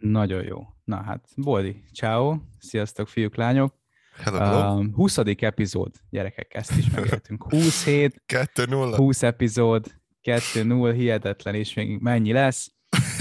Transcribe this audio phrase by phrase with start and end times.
[0.00, 0.66] Nagyon jó.
[0.84, 3.74] Na hát, Boldi, ciao, sziasztok fiúk, lányok.
[4.16, 4.78] Hello, hello.
[4.78, 5.18] Um, 20.
[5.18, 7.50] epizód, gyerekek, ezt is megértünk.
[7.50, 8.92] 20 hét, 2-0.
[8.96, 9.86] 20 epizód,
[10.22, 12.70] 2-0, hihetetlen, és még mennyi lesz.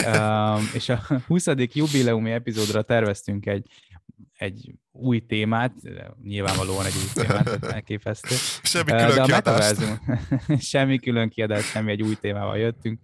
[0.06, 1.46] Um, és a 20.
[1.74, 3.68] jubileumi epizódra terveztünk egy,
[4.38, 5.74] egy új témát,
[6.24, 8.36] nyilvánvalóan egy új témát, elképesztő.
[8.64, 9.82] Semmi külön de a kiadást.
[10.72, 13.00] semmi külön kiadás, semmi egy új témával jöttünk.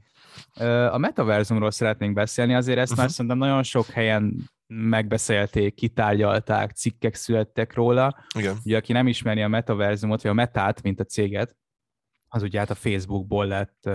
[0.91, 3.13] A metaverzumról szeretnénk beszélni, azért ezt már Mhm.
[3.13, 8.17] szerintem nagyon sok helyen megbeszélték, kitárgyalták, cikkek születtek róla.
[8.37, 8.55] Igen.
[8.65, 11.55] Ugye, aki nem ismeri a metaverzumot, vagy a metát, mint a céget,
[12.27, 13.85] az ugye hát a Facebookból lett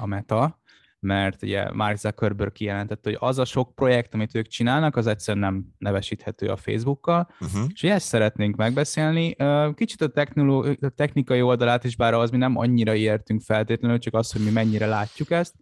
[0.00, 0.58] a meta,
[1.00, 5.44] mert ugye Mark Zuckerberg kijelentette, hogy az a sok projekt, amit ők csinálnak, az egyszerűen
[5.52, 7.62] nem nevesíthető a Facebookkal, Uh-huh.
[7.74, 9.36] és ezt szeretnénk megbeszélni.
[9.74, 14.14] Kicsit a, technoló- a technikai oldalát is, bár az mi nem annyira értünk feltétlenül, csak
[14.14, 15.54] az, hogy mi mennyire látjuk ezt,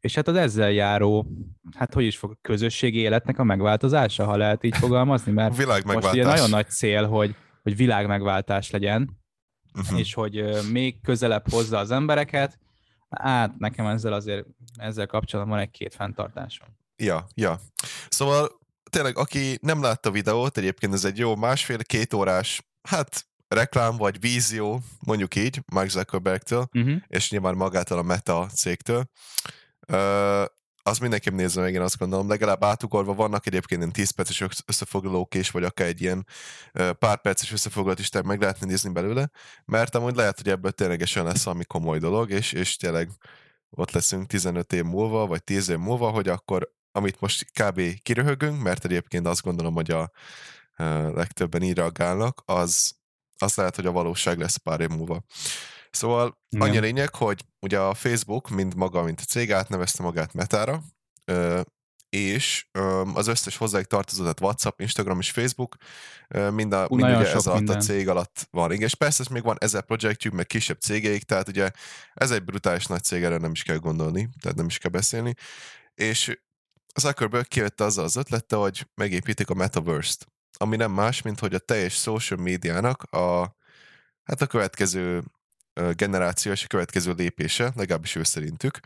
[0.00, 1.26] és hát az ezzel járó,
[1.76, 6.24] hát hogy is fog, közösségi életnek a megváltozása, ha lehet így fogalmazni, mert most ugye
[6.24, 9.16] nagyon nagy cél, hogy, hogy világmegváltás legyen,
[9.78, 9.98] Uh-huh.
[9.98, 12.58] és hogy még közelebb hozza az embereket.
[13.10, 14.46] Hát nekem ezzel azért,
[14.76, 16.68] ezzel kapcsolatban van egy-két fenntartásom.
[16.96, 17.60] Ja, ja.
[18.08, 18.48] Szóval
[18.90, 24.20] tényleg, aki nem látta a videót, egyébként ez egy jó másfél-két órás, hát reklám vagy
[24.20, 26.96] vízió, mondjuk így, Mark Zuckerbergtől, Uh-huh.
[27.06, 29.08] és nyilván magától a Meta cégtől.
[29.92, 30.44] Ö,
[30.82, 34.62] az mindenképp nézve meg, én azt gondolom, legalább átugorva vannak egyébként ilyen 10 perces össz-
[34.66, 36.26] összefoglalók is, vagy akár egy ilyen
[36.98, 39.30] pár perces összefoglalót is meg lehetne nézni belőle,
[39.64, 43.10] mert amúgy lehet, hogy ebből ténylegesen lesz valami komoly dolog, és, és tényleg
[43.70, 47.80] ott leszünk 15 év múlva, vagy 10 év múlva, hogy akkor amit most kb.
[48.02, 50.10] kiröhögünk, mert egyébként azt gondolom, hogy a
[51.14, 52.94] legtöbben így reagálnak, az,
[53.38, 55.22] az lehet, hogy a valóság lesz pár év múlva.
[55.90, 56.68] Szóval Igen.
[56.68, 60.82] annyi a lényeg, hogy ugye a Facebook, mind maga, mint a cég átnevezte magát Metára,
[62.08, 62.66] és
[63.14, 65.76] az összes hozzáig tartozó, tehát WhatsApp, Instagram és Facebook,
[66.28, 67.76] mind, a, mind ugye ez alatt minden.
[67.76, 68.72] a cég alatt van.
[68.72, 71.70] Igen, és persze ez még van ezer projektjük, meg kisebb cégeik, tehát ugye
[72.14, 75.34] ez egy brutális nagy cég, erről nem is kell gondolni, tehát nem is kell beszélni.
[75.94, 76.40] És
[76.94, 80.26] Zuckerberg kijött azzal az ötlete, hogy megépítik a Metaverse-t,
[80.58, 83.56] ami nem más, mint hogy a teljes social médiának a,
[84.22, 85.22] hát a következő
[85.96, 88.80] generáció és a következő lépése, legalábbis ő szerintük,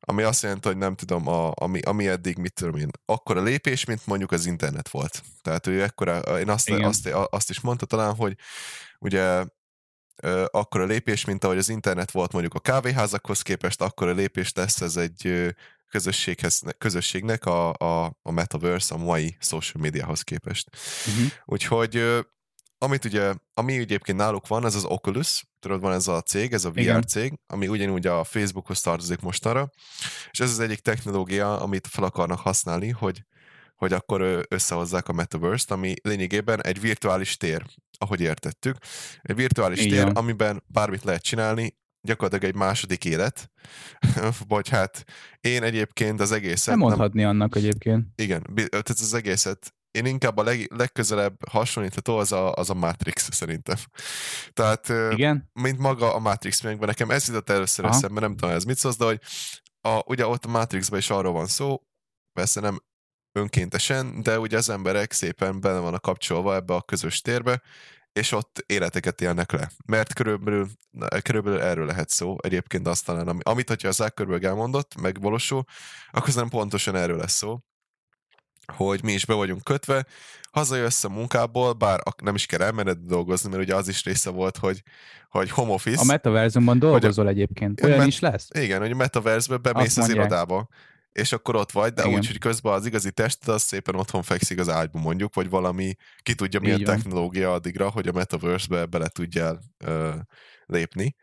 [0.00, 3.84] ami azt jelenti, hogy nem tudom, a, ami, ami eddig, mit tudom én, akkora lépés,
[3.84, 5.22] mint mondjuk az internet volt.
[5.42, 6.84] Tehát ő ekkora, én azt, Igen.
[6.84, 8.36] azt, azt is mondta talán, hogy
[8.98, 9.44] ugye
[10.16, 14.80] ö, akkora lépés, mint ahogy az internet volt mondjuk a kávéházakhoz képest, akkora lépés lesz
[14.80, 15.54] ez egy
[15.88, 20.68] közösséghez, közösségnek a, a, a metaverse a mai social médiához képest.
[21.06, 21.32] Uh-huh.
[21.44, 22.22] Úgyhogy
[22.78, 26.64] amit ugye, ami egyébként náluk van, ez az Oculus, tudod, van ez a cég, ez
[26.64, 27.02] a VR Igen.
[27.02, 29.70] cég, ami ugyanúgy a Facebookhoz tartozik mostanra,
[30.30, 33.24] és ez az egyik technológia, amit fel akarnak használni, hogy,
[33.76, 37.64] hogy akkor összehozzák a Metaverse-t, ami lényegében egy virtuális tér,
[37.98, 38.76] ahogy értettük.
[39.22, 43.50] Egy virtuális Így tér, amiben bármit lehet csinálni, gyakorlatilag egy második élet,
[44.48, 45.04] vagy hát
[45.40, 48.06] én egyébként az egészet Nem mondhatni annak egyébként.
[48.14, 53.34] igen, tehát az egészet én inkább a leg, legközelebb hasonlítható az a, az a Matrix
[53.34, 53.76] szerintem.
[54.52, 55.50] Tehát, Igen?
[55.52, 57.94] mint maga a Matrix filmekben, nekem ez jutott először Aha.
[57.94, 59.20] eszembe, nem tudom ez mit szólsz, de hogy
[59.80, 61.82] a, ugye ott a Matrixban is arról van szó,
[62.32, 62.82] persze nem
[63.38, 67.62] önkéntesen, de ugye az emberek szépen bele vannak kapcsolva ebbe a közös térbe,
[68.12, 69.70] és ott életeket élnek le.
[69.86, 70.68] Mert körülbelül,
[71.22, 75.64] körülbelül erről lehet szó egyébként azt talán, ami, amit, hogyha a Zuckerberg elmondott, megvalósul,
[76.10, 77.58] akkor nem pontosan erről lesz szó,
[78.74, 80.06] hogy mi is be vagyunk kötve,
[80.52, 84.56] hazajössz a munkából, bár nem is kell elmenned dolgozni, mert ugye az is része volt,
[84.56, 84.82] hogy,
[85.28, 86.00] hogy home office.
[86.00, 87.80] A metaverzumban dolgozol egyébként.
[87.80, 88.48] Ja, Olyan met- is lesz?
[88.58, 90.68] Igen, hogy a metaverse-be bemész az irodába,
[91.12, 92.14] és akkor ott vagy, de Igen.
[92.14, 95.94] úgy, hogy közben az igazi tested az szépen otthon fekszik az ágyban mondjuk, vagy valami,
[96.22, 100.10] ki tudja milyen Így technológia addigra, hogy a metaverse-be bele tudjál ö,
[100.66, 101.14] lépni.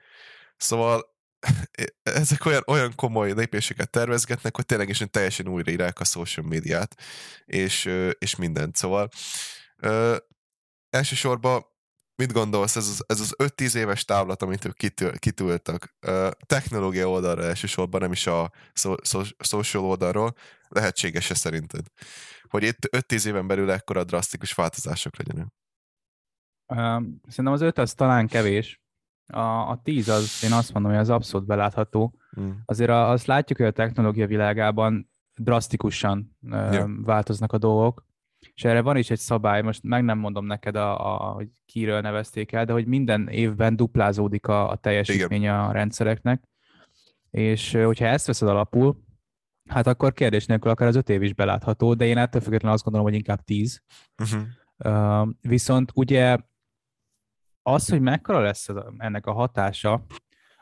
[0.57, 1.17] Szóval
[2.03, 6.95] ezek olyan, olyan komoly lépéseket tervezgetnek, hogy tényleg is teljesen újraírák a social médiát,
[7.45, 7.89] és,
[8.19, 8.75] és mindent.
[8.75, 9.09] Szóval
[9.75, 10.15] ö,
[10.89, 11.65] elsősorban
[12.15, 17.09] mit gondolsz, ez az, ez az 5-10 éves távlat, amit ők kitől, kitűltek, ö, technológia
[17.09, 20.33] oldalra elsősorban, nem is a so, so, social oldalról,
[20.67, 21.85] lehetséges-e szerinted?
[22.49, 25.47] Hogy itt 5-10 éven belül ekkora drasztikus változások legyenek?
[27.27, 28.78] Szerintem az öt az talán kevés.
[29.33, 32.13] A, a tíz az, én azt mondom, hogy az abszolút belátható.
[32.39, 32.49] Mm.
[32.65, 36.89] Azért a- azt látjuk, hogy a technológia világában drasztikusan ja.
[37.03, 38.05] változnak a dolgok,
[38.53, 42.01] és erre van is egy szabály, most meg nem mondom neked, a, a, hogy kiről
[42.01, 46.43] nevezték el, de hogy minden évben duplázódik a, a teljesítménye a rendszereknek,
[47.29, 49.07] és hogyha ezt veszed alapul,
[49.69, 52.83] Hát akkor kérdés nélkül akár az öt év is belátható, de én ettől függetlenül azt
[52.83, 53.83] gondolom, hogy inkább tíz.
[54.21, 54.41] Uh-huh.
[54.77, 56.37] Uh, viszont ugye
[57.73, 58.67] az, hogy mekkora lesz
[58.97, 60.05] ennek a hatása,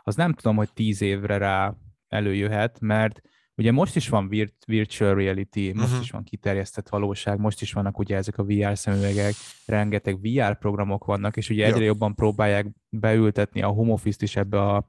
[0.03, 1.75] az nem tudom, hogy tíz évre rá
[2.07, 3.21] előjöhet, mert
[3.55, 6.01] ugye most is van virt, virtual reality, most uh-huh.
[6.01, 9.33] is van kiterjesztett valóság, most is vannak ugye ezek a VR szemüvegek,
[9.65, 11.85] rengeteg VR programok vannak, és ugye egyre ja.
[11.85, 14.87] jobban próbálják beültetni a home office-t is ebbe a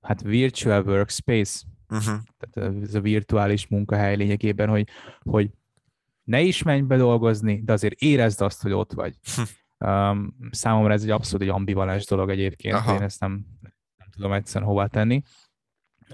[0.00, 2.16] hát virtual workspace, uh-huh.
[2.38, 4.88] tehát ez a virtuális munkahely lényegében, hogy,
[5.20, 5.50] hogy
[6.24, 9.14] ne is menj be dolgozni, de azért érezd azt, hogy ott vagy.
[9.78, 12.94] Um, számomra ez egy abszolút egy ambivalens dolog egyébként, Aha.
[12.94, 13.46] én ezt nem,
[13.96, 15.22] nem tudom egyszerűen hova tenni.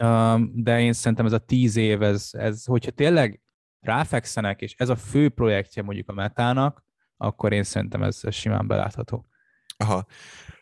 [0.01, 3.41] Um, de én szerintem ez a tíz év, ez, ez, hogyha tényleg
[3.81, 6.85] ráfekszenek, és ez a fő projektje mondjuk a metának,
[7.17, 9.27] akkor én szerintem ez, ez simán belátható.
[9.77, 10.07] Aha.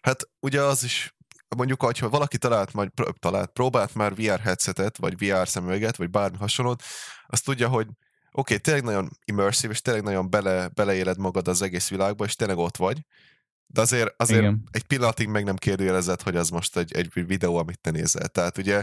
[0.01, 1.17] Hát ugye az is
[1.57, 6.37] mondjuk, ha valaki talált, majd, talált, próbált már VR headsetet, vagy VR szemüveget, vagy bármi
[6.37, 6.83] hasonlót,
[7.27, 7.87] azt tudja, hogy
[8.33, 12.35] oké, okay, tényleg nagyon immersive, és tényleg nagyon bele, beleéled magad az egész világba, és
[12.35, 13.05] tényleg ott vagy,
[13.71, 14.69] de azért, azért Igen.
[14.71, 18.29] egy pillanatig meg nem kérdőjelezed, hogy az most egy, egy videó, amit te nézel.
[18.29, 18.83] Tehát ugye,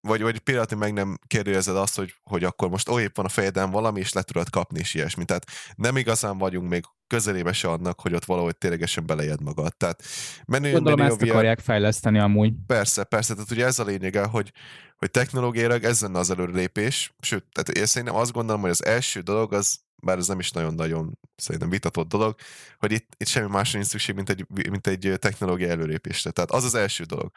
[0.00, 3.70] vagy, vagy pillanatig meg nem kérdőjelezed azt, hogy, hogy akkor most épp van a fejeden
[3.70, 5.24] valami, és le tudod kapni, és ilyesmi.
[5.24, 5.46] Tehát
[5.76, 9.76] nem igazán vagyunk még közelébe se annak, hogy ott valahogy ténylegesen belejed magad.
[9.76, 10.02] Tehát
[10.46, 11.30] menő, Gondolom menő ezt VR...
[11.30, 12.52] akarják fejleszteni amúgy.
[12.66, 13.34] Persze, persze.
[13.34, 14.52] Tehát ugye ez a lényege, hogy,
[14.96, 17.14] hogy technológiailag ez lenne az előrelépés.
[17.20, 20.50] Sőt, tehát én szerintem azt gondolom, hogy az első dolog az bár ez nem is
[20.50, 22.34] nagyon-nagyon szerintem vitatott dolog,
[22.78, 26.30] hogy itt, itt semmi másra nincs szükség, mint egy, mint egy technológia előrépésre.
[26.30, 27.30] Tehát az az első dolog.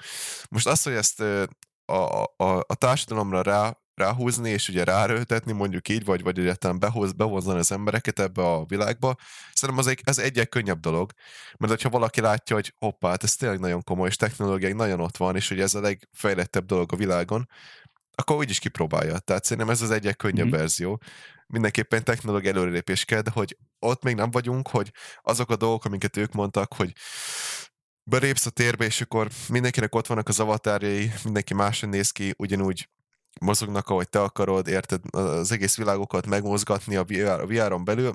[0.50, 1.20] Most az, hogy ezt
[1.86, 7.12] a, a, a társadalomra rá, ráhúzni, és ugye ráröltetni, mondjuk így, vagy, vagy egyáltalán behoz,
[7.12, 9.16] behozni az embereket ebbe a világba,
[9.54, 11.12] szerintem az egy, ez egy könnyebb dolog,
[11.58, 15.18] mert hogyha valaki látja, hogy hoppá, hát ez tényleg nagyon komoly, és technológiai nagyon ott
[15.18, 17.48] van, és hogy ez a legfejlettebb dolog a világon,
[18.22, 19.20] akkor úgyis kipróbálja.
[19.20, 20.58] Tehát szerintem ez az egyik könnyebb mm-hmm.
[20.58, 21.02] verzió.
[21.48, 24.92] Mindenképpen technológia előrelépés kell, de hogy ott még nem vagyunk, hogy
[25.22, 26.94] azok a dolgok, amiket ők mondtak, hogy
[28.04, 32.90] belépsz a térbe, és akkor mindenkinek ott vannak az avatárjai, mindenki máshogy néz ki, ugyanúgy
[33.40, 38.14] mozognak, ahogy te akarod, érted, az egész világokat megmozgatni a VR, a VR-on belül,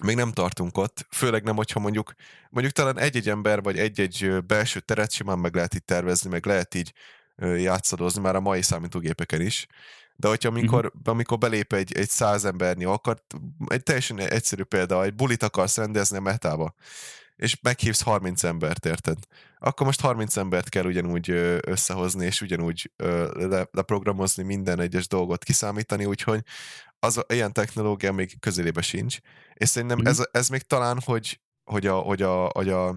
[0.00, 2.12] még nem tartunk ott, főleg nem, hogyha mondjuk,
[2.50, 6.74] mondjuk talán egy-egy ember, vagy egy-egy belső teret simán meg lehet itt tervezni, meg lehet
[6.74, 6.92] így
[7.36, 9.66] játszadozni már a mai számítógépeken is.
[10.16, 11.00] De hogyha amikor, uh-huh.
[11.04, 13.22] amikor belép egy, egy száz embernyi, akar,
[13.66, 16.74] egy teljesen egyszerű példa, egy bulit akarsz rendezni a metába,
[17.36, 19.18] és meghívsz 30 embert, érted?
[19.58, 21.30] Akkor most 30 embert kell ugyanúgy
[21.60, 22.90] összehozni, és ugyanúgy
[23.32, 26.42] le, leprogramozni minden egyes dolgot kiszámítani, úgyhogy
[26.98, 29.18] az ilyen technológia még közelébe sincs.
[29.54, 30.12] És szerintem uh-huh.
[30.12, 32.88] ez, ez még talán, hogy, hogy, a, hogy, a, hogy a,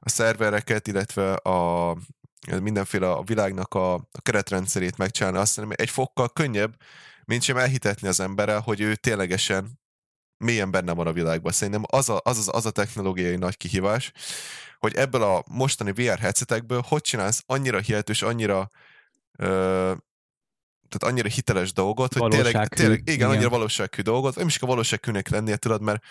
[0.00, 1.90] a szervereket, illetve a,
[2.60, 6.76] mindenféle a világnak a, a keretrendszerét megcsinálni, azt hiszem, egy fokkal könnyebb,
[7.24, 9.80] mint sem elhitetni az emberrel, hogy ő ténylegesen
[10.36, 11.52] mélyen benne van a világban.
[11.52, 14.12] Szerintem az a, az, az, az a technológiai nagy kihívás,
[14.78, 18.70] hogy ebből a mostani VR headsetekből hogy csinálsz annyira hihetős, annyira
[19.38, 19.92] ö,
[20.88, 24.68] tehát annyira hiteles dolgot, hogy tényleg, tényleg igen, igen, annyira valósághű dolgot, nem is kell
[24.68, 26.04] valósághűnek lennie, tudod, mert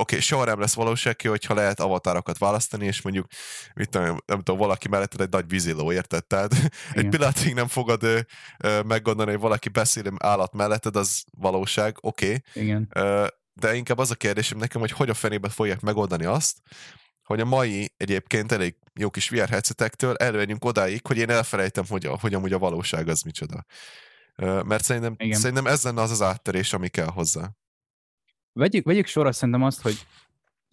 [0.00, 3.26] okay, soha nem lesz valósághű, hogyha lehet avatárokat választani, és mondjuk,
[3.74, 6.26] mit tudom, nem tudom, valaki mellett egy nagy víziló, érted?
[6.26, 6.70] Tehát Igen.
[6.92, 8.18] egy pillanatig nem fogod ö,
[8.58, 12.26] ö, meggondolni, hogy valaki beszél állat melletted, az valóság, oké.
[12.26, 12.62] Okay.
[12.64, 12.88] Igen.
[12.94, 16.56] Ö, de inkább az a kérdésem nekem, hogy hogy a fenébe fogják megoldani azt,
[17.24, 22.06] hogy a mai egyébként elég jó kis VR headsetektől előjönjünk odáig, hogy én elfelejtem, hogy,
[22.06, 23.64] a, hogy amúgy a valóság az micsoda.
[24.64, 27.50] Mert szerintem, szerintem ez lenne az az áttörés, ami kell hozzá.
[28.52, 29.94] Vegyük, vegyük sorra szerintem azt, hogy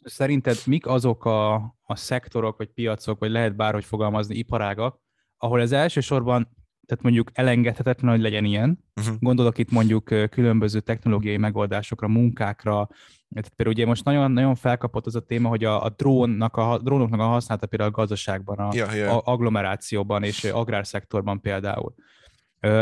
[0.04, 1.54] szerinted mik azok a,
[1.84, 5.00] a szektorok, vagy piacok, vagy lehet bárhogy fogalmazni, iparágak,
[5.38, 6.56] ahol ez elsősorban,
[6.86, 8.84] tehát mondjuk elengedhetetlen, hogy legyen ilyen.
[8.96, 9.16] Uh-huh.
[9.20, 12.88] Gondolok itt mondjuk különböző technológiai megoldásokra, munkákra,
[13.30, 16.72] tehát például ugye most nagyon, nagyon felkapott az a téma, hogy a, a drónnak a,
[16.72, 19.18] a drónoknak a használata például a gazdaságban, a, ja, ja.
[19.18, 21.96] a agglomerációban és agrárszektorban például.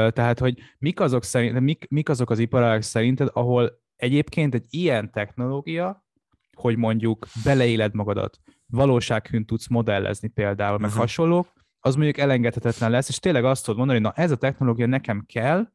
[0.10, 5.12] Tehát, hogy mik azok, szerint, mik, mik azok az iparágak szerinted, ahol egyébként egy ilyen
[5.12, 6.06] technológia,
[6.54, 11.02] hogy mondjuk beleéled magadat, valósághűn tudsz modellezni például, meg uh-huh.
[11.02, 14.86] hasonlók, az mondjuk elengedhetetlen lesz, és tényleg azt tudod mondani, hogy na ez a technológia
[14.86, 15.68] nekem kell,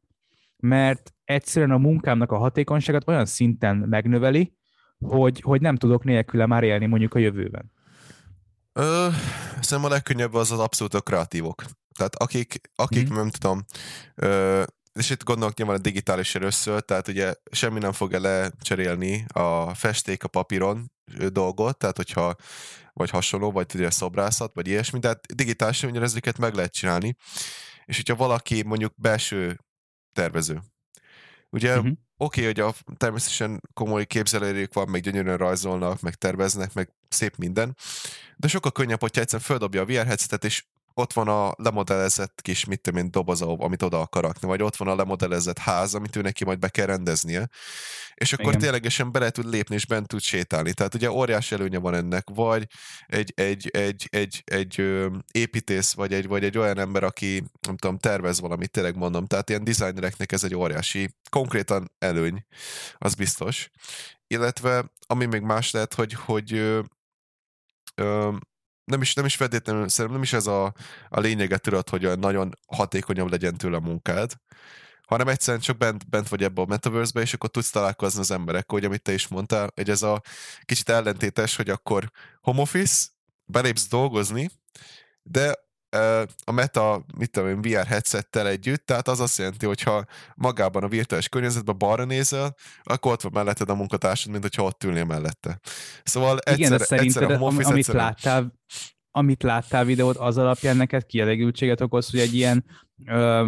[0.57, 4.53] mert egyszerűen a munkámnak a hatékonyságát olyan szinten megnöveli,
[4.99, 7.71] hogy, hogy nem tudok nélküle már élni mondjuk a jövőben.
[8.73, 9.07] Ö,
[9.61, 11.63] szerintem a legkönnyebb az az abszolút a kreatívok.
[11.97, 13.15] Tehát akik, akik mm.
[13.15, 13.65] nem tudom,
[14.15, 19.73] ö, és itt gondolok nyilván a digitális először, tehát ugye semmi nem fogja lecserélni a
[19.73, 20.91] festék a papíron
[21.29, 22.35] dolgot, tehát hogyha
[22.93, 27.15] vagy hasonló, vagy ugye szobrászat, vagy ilyesmi, de hát digitálisan ugyanezeket meg lehet csinálni.
[27.85, 29.59] És hogyha valaki mondjuk belső
[30.13, 30.61] tervező.
[31.49, 31.91] Ugye uh-huh.
[31.91, 37.35] oké, okay, hogy a, természetesen komoly képzelőjük van, meg gyönyörűen rajzolnak, meg terveznek, meg szép
[37.35, 37.77] minden,
[38.35, 42.65] de sokkal könnyebb, hogyha egyszerűen földobja a VR headsetet, és ott van a lemodellezett kis,
[42.65, 46.15] mit tudom én, doboza, amit oda akar rakni, vagy ott van a lemodellezett ház, amit
[46.15, 47.49] ő neki majd be kell rendeznie,
[48.13, 48.59] és akkor Igen.
[48.59, 50.73] ténylegesen bele tud lépni, és bent tud sétálni.
[50.73, 52.67] Tehát ugye óriási előnye van ennek, vagy
[53.07, 57.77] egy, egy, egy, egy, egy ö, építész, vagy egy, vagy egy olyan ember, aki, nem
[57.77, 62.45] tudom, tervez valamit, tényleg mondom, tehát ilyen designereknek ez egy óriási, konkrétan előny,
[62.97, 63.69] az biztos.
[64.27, 66.81] Illetve, ami még más lehet, hogy, hogy ö,
[67.95, 68.31] ö,
[68.91, 70.73] nem is, nem is feltétlenül, szerintem nem is ez a,
[71.09, 74.31] a lényeget tudod, hogy nagyon hatékonyabb legyen tőle a munkád,
[75.07, 78.77] hanem egyszerűen csak bent, bent vagy ebbe a metaverse-be, és akkor tudsz találkozni az emberekkel,
[78.77, 80.21] hogy amit te is mondtál, hogy ez a
[80.61, 83.07] kicsit ellentétes, hogy akkor home office,
[83.45, 84.49] belépsz dolgozni,
[85.23, 85.55] de
[86.45, 90.05] a Meta, mit tudom én, VR headsettel együtt, tehát az azt jelenti, hogy ha
[90.35, 94.83] magában a virtuális környezetben balra nézel, akkor ott van melletted a munkatársad, mint hogyha ott
[94.83, 95.59] ülnél mellette.
[96.03, 97.95] Szóval egyszer, Igen, egyszer a office, amit egyszer...
[97.95, 98.53] láttál,
[99.11, 102.65] amit láttál videót, az alapján neked kielégültséget okoz, hogy egy ilyen
[103.07, 103.47] ö,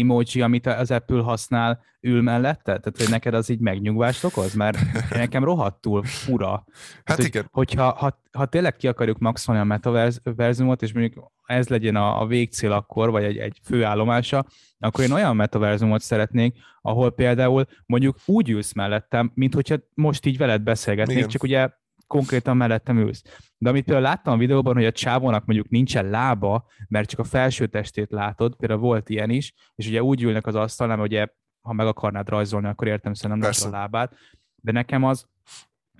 [0.00, 2.62] emoji, amit az Apple használ, ül mellette?
[2.62, 4.54] Tehát, hogy neked az így megnyugvást okoz?
[4.54, 4.78] Mert
[5.10, 6.64] nekem rohadtul fura.
[7.04, 7.48] Hát igen.
[7.50, 12.20] Hogy, hogyha ha, ha tényleg ki akarjuk maxolni a metaverzumot, és mondjuk ez legyen a,
[12.20, 14.46] a végcél akkor, vagy egy, egy főállomása,
[14.78, 20.36] akkor én olyan metaverzumot szeretnék, ahol például mondjuk úgy ülsz mellettem, mint hogyha most így
[20.36, 21.28] veled beszélgetnék, Igen.
[21.28, 21.68] csak ugye
[22.12, 23.22] konkrétan mellettem ülsz.
[23.58, 27.24] De amit például láttam a videóban, hogy a csávónak mondjuk nincsen lába, mert csak a
[27.24, 31.26] felső testét látod, például volt ilyen is, és ugye úgy ülnek az asztalnál, hogy ugye,
[31.60, 34.14] ha meg akarnád rajzolni, akkor értem szerintem nem a lábát,
[34.56, 35.26] de nekem az,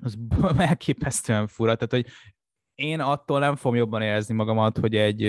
[0.03, 0.19] az
[0.59, 2.13] elképesztően fura, tehát hogy
[2.75, 5.23] én attól nem fogom jobban érezni magamat, hogy egy,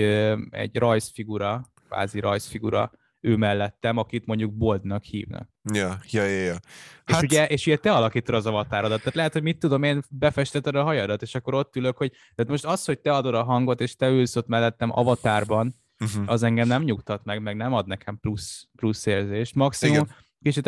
[0.50, 2.90] egy rajzfigura, kvázi rajzfigura
[3.24, 5.48] ő mellettem, akit mondjuk boldnak hívnak.
[5.72, 6.56] Ja, ja, ja, ja.
[7.04, 7.22] Hát...
[7.22, 10.74] És, ugye, és ugye te alakítod az avatárodat, tehát lehet, hogy mit tudom én, befestetted
[10.74, 13.80] a hajadat, és akkor ott ülök, hogy tehát most az, hogy te adod a hangot,
[13.80, 16.22] és te ülsz ott mellettem avatárban, uh-huh.
[16.26, 19.54] az engem nem nyugtat meg, meg nem ad nekem plusz, plusz érzést.
[19.54, 20.66] Maximum Igen kicsit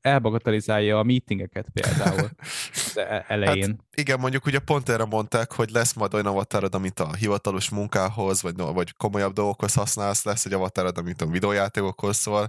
[0.00, 2.30] elbagatalizálja a meetingeket például
[2.94, 3.68] e- elején.
[3.68, 7.68] Hát igen, mondjuk ugye pont erre mondták, hogy lesz majd olyan avatárod, amit a hivatalos
[7.68, 12.48] munkához, vagy, vagy komolyabb dolgokhoz használsz, lesz egy avatárod, amit a videójátékokhoz, szóval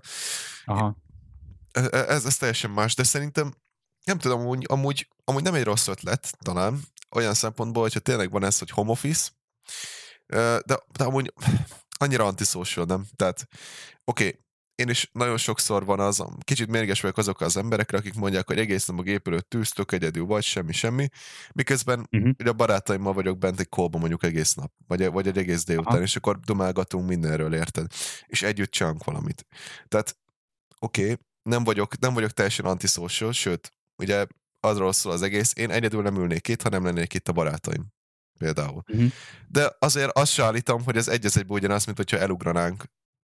[0.66, 0.98] Aha.
[1.72, 3.54] Ez, e- ez, ez teljesen más, de szerintem
[4.04, 6.80] nem tudom, amúgy, amúgy, amúgy nem egy rossz ötlet talán,
[7.12, 9.30] olyan szempontból, hogyha tényleg van ez, hogy home office,
[10.66, 11.34] de, de amúgy
[11.98, 13.06] annyira antiszocial, nem?
[13.16, 13.48] Tehát
[14.04, 14.43] oké, okay,
[14.76, 18.58] én is nagyon sokszor van az, kicsit mérges vagyok azok az emberekre, akik mondják, hogy
[18.58, 21.08] egész nap a gép előtt tűztök egyedül, vagy semmi, semmi,
[21.54, 22.32] miközben uh-huh.
[22.40, 25.94] ugye a barátaimmal vagyok bent egy kóba mondjuk egész nap, vagy, vagy egy egész délután,
[25.94, 26.04] Aha.
[26.04, 27.92] és akkor dumálgatunk mindenről, érted?
[28.26, 29.46] És együtt csinálunk valamit.
[29.88, 30.18] Tehát
[30.80, 34.26] oké, okay, nem vagyok, nem vagyok teljesen antiszocial, sőt, ugye
[34.60, 37.86] azról szól az egész, én egyedül nem ülnék itt, ha nem lennék itt a barátaim
[38.40, 38.84] például.
[38.88, 39.12] Uh-huh.
[39.48, 42.84] De azért azt se állítom, hogy ez egy az egyben ugyanaz, mint hogyha elugranánk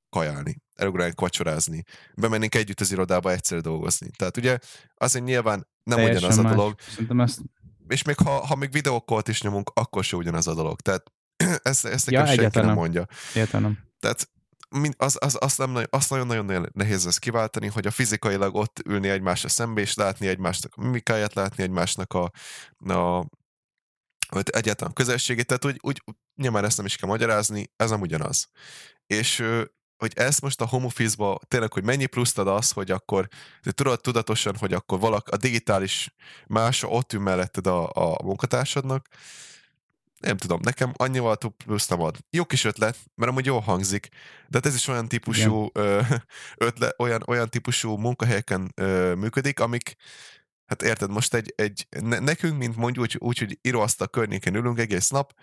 [0.10, 1.84] kajálni, elugrálni vacsorázni,
[2.16, 4.10] bemennénk együtt az irodába egyszer dolgozni.
[4.18, 4.58] Tehát ugye
[4.96, 6.52] azért nyilván nem Teljesen ugyanaz más.
[6.52, 6.76] a dolog.
[7.22, 7.42] ezt...
[7.88, 10.82] És még ha, ha még videókolt is nyomunk, akkor se ugyanaz a dolog.
[10.82, 11.04] Tehát
[11.64, 13.06] ezt, ezt ja, senki nem mondja.
[13.34, 13.88] Egyáltalán.
[14.00, 14.30] Tehát
[14.98, 19.50] az, az, azt, nem, azt nagyon-nagyon nehéz lesz kiváltani, hogy a fizikailag ott ülni egymásra
[19.50, 22.32] szembe, és látni egymásnak a mimikáját, látni egymásnak a,
[22.94, 23.26] a
[24.30, 26.02] vagy egyáltalán közösségét, tehát úgy, úgy
[26.36, 28.50] nyilván ezt nem is kell magyarázni, ez nem ugyanaz.
[29.06, 29.44] És
[30.00, 33.28] hogy ezt most a home office-ba tényleg, hogy mennyi pluszt ad az, hogy akkor
[33.62, 36.14] tudod tudatosan, hogy akkor valak, a digitális
[36.48, 39.08] más ott ül melletted a, a munkatársadnak,
[40.20, 42.18] nem tudom, nekem annyival több plusz nem ad.
[42.30, 44.10] Jó kis ötlet, mert amúgy jól hangzik,
[44.48, 46.02] de hát ez is olyan típusú ö,
[46.68, 49.96] ötlet, olyan, olyan típusú munkahelyeken ö, működik, amik
[50.66, 55.10] hát érted, most egy, egy nekünk, mint mondjuk úgy, úgy hogy íróasztal környéken ülünk egész
[55.10, 55.34] nap,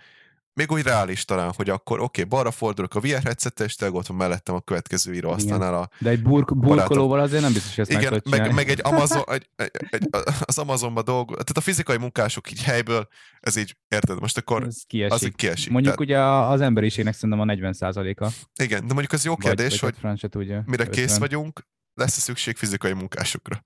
[0.57, 3.99] még úgy reális talán, hogy akkor oké, okay, balra fordulok a VR headset és tényleg
[3.99, 7.85] ott van mellettem a következő íróasztalnál a De egy burk, burkolóval azért nem biztos, hogy
[7.89, 10.09] ezt Igen, meg, meg, meg, egy Amazon, egy, egy, egy,
[10.45, 13.09] az Amazonban dolgok, tehát a fizikai munkások így helyből,
[13.41, 15.13] ez így, érted, most akkor ez kiesik.
[15.13, 15.71] az így kiesik.
[15.71, 18.29] Mondjuk tehát, ugye az emberiségnek szerintem a 40% a
[18.63, 20.91] Igen, de mondjuk az jó kérdés, vagy, hogy tudja, mire 50.
[20.91, 23.65] kész vagyunk, lesz-e szükség fizikai munkásokra.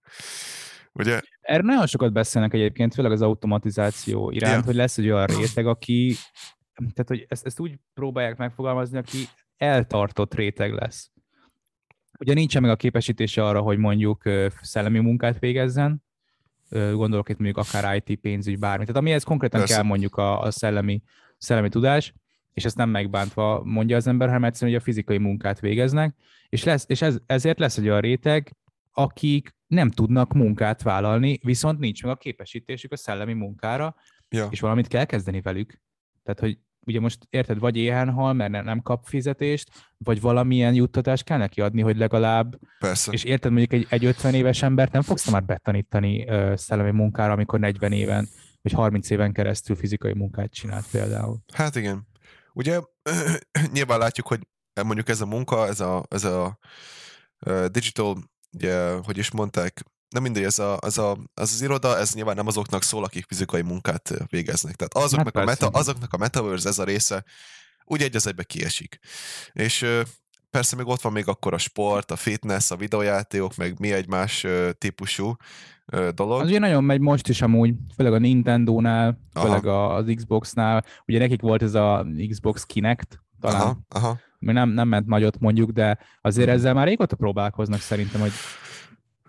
[0.93, 1.21] Ugye?
[1.41, 4.65] Erről nagyon sokat beszélnek egyébként, főleg az automatizáció iránt, ja.
[4.65, 6.17] hogy lesz egy olyan réteg, aki
[6.95, 9.19] tehát hogy ezt, ezt úgy próbálják megfogalmazni, aki
[9.57, 11.11] eltartott réteg lesz.
[12.19, 14.23] Ugye nincsen meg a képesítése arra, hogy mondjuk
[14.61, 16.03] szellemi munkát végezzen,
[16.71, 18.85] gondolok itt mondjuk akár IT, pénzügy, bármi.
[18.85, 19.75] Tehát amihez konkrétan Persze.
[19.75, 21.03] kell mondjuk a, a szellemi,
[21.39, 22.15] szellemi tudás,
[22.53, 26.15] és ezt nem megbántva mondja az ember, hanem egyszerűen, hogy a fizikai munkát végeznek,
[26.49, 28.57] és, lesz, és ez, ezért lesz egy olyan réteg,
[28.93, 33.97] akik nem tudnak munkát vállalni, viszont nincs meg a képesítésük a szellemi munkára,
[34.29, 34.49] ja.
[34.51, 35.81] és valamit kell kezdeni velük.
[36.23, 41.25] Tehát, hogy ugye most érted, vagy éhen hal, mert nem kap fizetést, vagy valamilyen juttatást
[41.25, 42.59] kell neki adni, hogy legalább...
[42.79, 43.13] Persze.
[43.13, 47.33] És érted, mondjuk egy, egy 50 éves embert nem fogsz már betanítani uh, szellemi munkára,
[47.33, 48.29] amikor 40 éven,
[48.63, 51.39] vagy 30 éven keresztül fizikai munkát csinált például.
[51.53, 52.07] Hát igen.
[52.53, 52.81] Ugye
[53.73, 54.41] nyilván látjuk, hogy
[54.83, 56.59] mondjuk ez a munka, ez a, ez a
[57.71, 58.17] digital,
[58.53, 62.37] ugye, hogy is mondták, nem mindegy, ez, a, ez a, az, az iroda, ez nyilván
[62.37, 64.75] nem azoknak szól, akik fizikai munkát végeznek.
[64.75, 67.25] Tehát azoknak, hát a, meta, azoknak a metaverse ez a része
[67.85, 68.99] úgy egy az egybe kiesik.
[69.53, 69.87] És
[70.51, 74.09] persze még ott van még akkor a sport, a fitness, a videójátékok, meg mi egy
[74.09, 74.47] más
[74.79, 75.37] típusú
[76.15, 76.41] dolog.
[76.41, 79.95] Az ugye nagyon megy most is amúgy, főleg a Nintendo-nál, főleg aha.
[79.95, 80.85] az Xbox-nál.
[81.07, 83.61] Ugye nekik volt ez a Xbox Kinect, talán.
[83.61, 84.19] Aha, aha.
[84.39, 86.57] Nem, nem ment nagyot mondjuk, de azért mhm.
[86.57, 88.33] ezzel már régóta próbálkoznak szerintem, hogy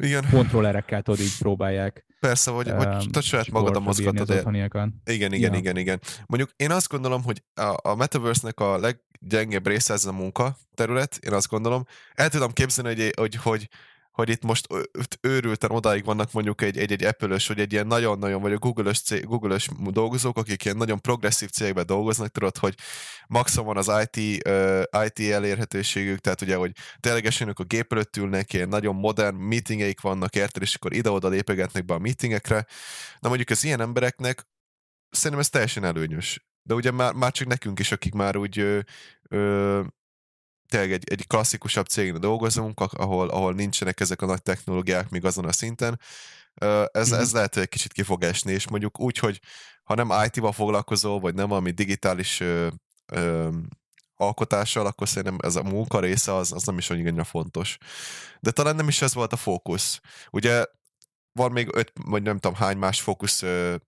[0.01, 0.29] igen.
[0.29, 2.05] kontrollerekkel tudod így próbálják.
[2.19, 4.29] Persze, hogy, um, te saját magad a mozgatod.
[4.29, 5.57] Igen, igen, ja.
[5.57, 5.99] igen, igen.
[6.25, 11.19] Mondjuk én azt gondolom, hogy a, a Metaverse-nek a leggyengebb része ez a munka terület,
[11.21, 11.85] én azt gondolom.
[12.13, 13.69] El tudom képzelni, hogy, hogy, hogy
[14.21, 14.67] hogy itt most
[15.21, 19.01] őrülten odáig vannak mondjuk egy, egy, egy Apple-ös, vagy egy ilyen nagyon-nagyon, vagy a Google-ös,
[19.01, 22.75] cég, Google-ös dolgozók, akik ilyen nagyon progresszív cégben dolgoznak, tudod, hogy
[23.27, 28.17] maximum van az IT, uh, IT elérhetőségük, tehát ugye, hogy ténylegesen ők a gép előtt
[28.17, 32.65] ülnek, ilyen nagyon modern meetingeik vannak, érted, és akkor ide-oda lépegetnek be a meetingekre.
[33.19, 34.47] Na mondjuk az ilyen embereknek
[35.09, 36.45] szerintem ez teljesen előnyös.
[36.63, 38.79] De ugye már, már csak nekünk is, akik már úgy ö,
[39.29, 39.81] ö,
[40.71, 45.45] tényleg egy, egy klasszikusabb cégnél dolgozunk, ahol, ahol nincsenek ezek a nagy technológiák még azon
[45.45, 45.99] a szinten,
[46.91, 49.39] ez, ez lehet, hogy egy kicsit ki fog esni, és mondjuk úgy, hogy
[49.83, 52.67] ha nem IT-val foglalkozol, vagy nem valami digitális ö,
[53.05, 53.49] ö,
[54.15, 57.77] alkotással, akkor szerintem ez a munka része az, az nem is annyira fontos.
[58.39, 59.99] De talán nem is ez volt a fókusz.
[60.31, 60.65] Ugye
[61.33, 63.43] van még öt, vagy nem tudom hány más fókusz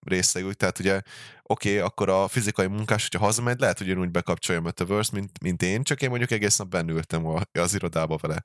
[0.05, 1.01] részlegű, tehát ugye
[1.43, 5.41] oké, okay, akkor a fizikai munkás, hogyha hazamegy, lehet, hogy úgy bekapcsolja a Metaverse, mint,
[5.41, 8.41] mint én, csak én mondjuk egész nap bennültem az irodába vele.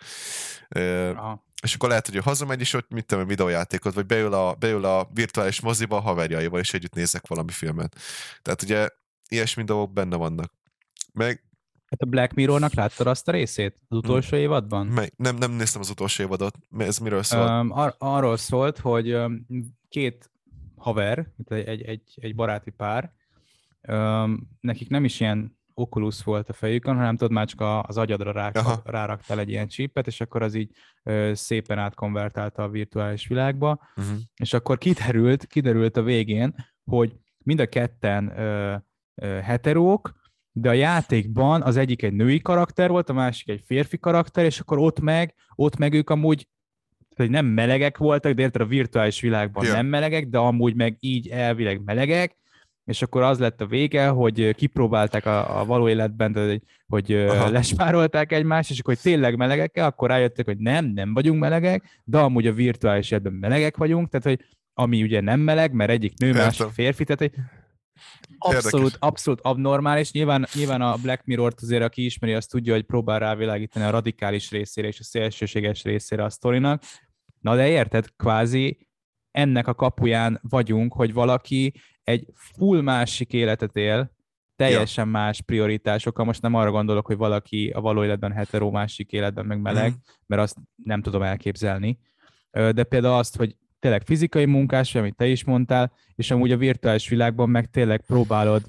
[1.15, 1.47] Aha.
[1.63, 4.85] És akkor lehet, hogy ő hazamegy, és ott mit tudom, videójátékot, vagy beül a, beül
[4.85, 7.97] a virtuális moziba a haverjaival, és együtt néznek valami filmet.
[8.43, 8.89] Tehát ugye
[9.29, 10.53] ilyesmi dolgok benne vannak.
[11.13, 11.48] Meg
[11.91, 14.45] Hát a Black Mirrornak láttad azt a részét az utolsó hmm.
[14.45, 14.87] évadban?
[14.87, 15.11] Mely?
[15.17, 16.59] Nem, nem néztem az utolsó évadot.
[16.79, 17.61] Ez miről szól?
[17.61, 19.47] Um, ar- arról szólt, hogy um,
[19.89, 20.31] két
[20.77, 23.13] haver, egy, egy, egy, egy baráti pár,
[23.89, 28.33] um, nekik nem is ilyen Oculus volt a fejükön, hanem tudod, már csak az agyadra
[28.33, 28.53] rá,
[28.85, 30.71] ráraktál egy ilyen csípet, és akkor az így
[31.03, 34.17] ö, szépen átkonvertálta a virtuális világba, uh-huh.
[34.37, 38.77] és akkor kiderült, kiderült a végén, hogy mind a ketten ö,
[39.15, 40.18] ö, heterók,
[40.61, 44.61] de a játékban az egyik egy női karakter volt, a másik egy férfi karakter, és
[44.61, 46.49] akkor ott meg, ott meg ők amúgy
[47.17, 49.77] hogy nem melegek voltak, de érted a virtuális világban yeah.
[49.77, 52.37] nem melegek, de amúgy meg így elvileg melegek,
[52.85, 57.27] és akkor az lett a vége, hogy kipróbálták a, a való életben, de, hogy, hogy
[57.51, 62.19] lesmárolták egymást, és akkor hogy tényleg melegek akkor rájöttek, hogy nem, nem vagyunk melegek, de
[62.19, 66.33] amúgy a virtuális életben melegek vagyunk, tehát hogy ami ugye nem meleg, mert egyik nő,
[66.33, 67.43] másik férfi, tehát hogy
[68.39, 69.09] Abszolút, Érdekes.
[69.09, 70.13] abszolút abnormális.
[70.13, 74.51] Nyilván, nyilván a Black Mirror-t azért, aki ismeri, azt tudja, hogy próbál rávilágítani a radikális
[74.51, 76.83] részére és a szélsőséges részére a sztorinak.
[77.41, 78.89] Na de érted, kvázi
[79.31, 84.17] ennek a kapuján vagyunk, hogy valaki egy full másik életet él,
[84.57, 85.11] teljesen ja.
[85.11, 86.25] más prioritásokkal.
[86.25, 89.95] Most nem arra gondolok, hogy valaki a való életben hetero, másik életben meg meleg, mm.
[90.27, 91.99] mert azt nem tudom elképzelni.
[92.51, 97.09] De például azt, hogy tényleg fizikai munkás, amit te is mondtál, és amúgy a virtuális
[97.09, 98.63] világban meg tényleg próbálod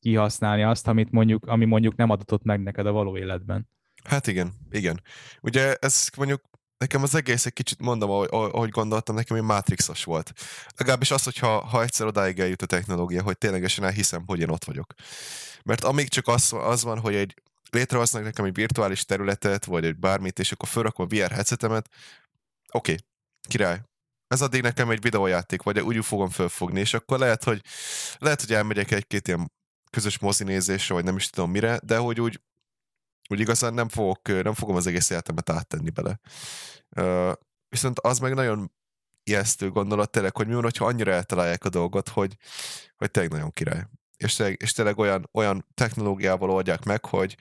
[0.00, 3.68] kihasználni azt, amit mondjuk, ami mondjuk nem adatott meg neked a való életben.
[4.04, 5.02] Hát igen, igen.
[5.40, 6.42] Ugye ez mondjuk
[6.78, 10.32] nekem az egész egy kicsit mondom, ahogy, ahogy gondoltam, nekem egy Matrixos volt.
[10.76, 14.64] Legalábbis az, hogyha ha egyszer odáig eljut a technológia, hogy ténylegesen elhiszem, hogy én ott
[14.64, 14.94] vagyok.
[15.62, 17.34] Mert amíg csak az, az van, hogy egy
[17.70, 21.88] létrehoznak nekem egy virtuális területet, vagy egy bármit, és akkor felrakom a VR headsetemet,
[22.72, 23.04] oké, okay,
[23.48, 23.80] király,
[24.26, 27.62] ez addig nekem egy videójáték, vagy úgy fogom fölfogni, és akkor lehet, hogy,
[28.18, 29.52] lehet, hogy elmegyek egy-két ilyen
[29.90, 32.40] közös mozinézésre, vagy nem is tudom mire, de hogy úgy,
[33.28, 36.20] úgy igazán nem, fogok, nem fogom az egész életemet áttenni bele.
[36.96, 37.32] Uh,
[37.68, 38.72] viszont az meg nagyon
[39.24, 42.36] ijesztő gondolat tényleg, hogy mi van, hogyha annyira eltalálják a dolgot, hogy,
[42.96, 43.86] hogy tényleg nagyon király.
[44.16, 47.36] És tényleg, és tényleg olyan, olyan technológiával oldják meg, hogy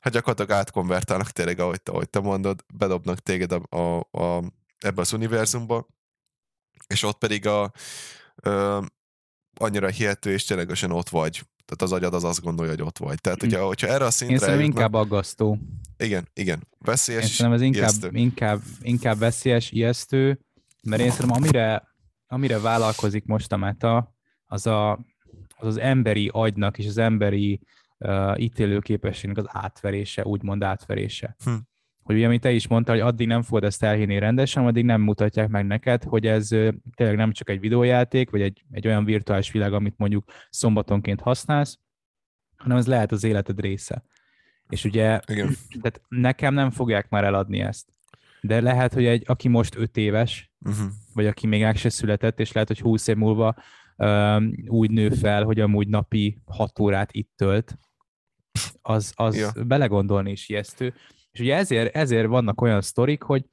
[0.00, 4.42] hát gyakorlatilag átkonvertálnak tényleg, ahogy, ahogy te mondod, bedobnak téged a, a, a,
[4.78, 5.86] ebbe az univerzumba,
[6.86, 7.72] és ott pedig a
[8.42, 8.80] ö,
[9.54, 13.20] annyira hihető, és ténylegesen ott vagy Tehát az agyad az azt gondolja, hogy ott vagy.
[13.20, 15.58] Tehát, hogyha, hogyha erre a szintre Én szerintem inkább aggasztó.
[15.96, 16.68] Igen, igen.
[16.78, 18.10] Veszélyes, Én szerintem ez inkább, ijesztő.
[18.12, 20.40] inkább, inkább veszélyes, ijesztő,
[20.82, 21.94] mert én szerintem amire,
[22.26, 24.14] amire vállalkozik most a meta,
[24.46, 24.92] az, a,
[25.56, 27.60] az az emberi agynak és az emberi
[27.98, 31.36] uh, ítélőképességnek az átverése, úgymond átverése.
[31.44, 31.54] Hm.
[32.02, 35.00] Hogy ugye, amit te is mondtál, hogy addig nem fogod ezt elhinni rendesen, addig nem
[35.00, 36.48] mutatják meg neked, hogy ez
[36.94, 41.78] tényleg nem csak egy videójáték, vagy egy, egy olyan virtuális világ, amit mondjuk szombatonként használsz,
[42.56, 44.04] hanem ez lehet az életed része.
[44.68, 45.48] És ugye Igen.
[45.82, 47.88] tehát nekem nem fogják már eladni ezt.
[48.40, 50.90] De lehet, hogy egy, aki most öt éves, Uh-huh.
[51.14, 53.54] vagy aki még meg se született, és lehet, hogy 20 év múlva
[53.96, 57.78] um, úgy nő fel, hogy amúgy napi 6 órát itt tölt,
[58.82, 59.64] az, az ja.
[59.64, 60.94] belegondolni is ijesztő.
[61.32, 63.44] És ugye ezért, ezért vannak olyan sztorik, hogy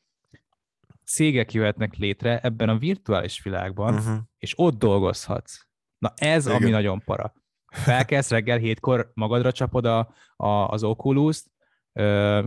[1.05, 4.17] cégek jöhetnek létre ebben a virtuális világban, Uh-huh.
[4.37, 5.59] és ott dolgozhatsz.
[5.97, 6.57] Na ez, Igen.
[6.57, 7.33] ami nagyon para.
[7.71, 11.43] Felkelsz reggel hétkor, magadra csapod a, a, az oculus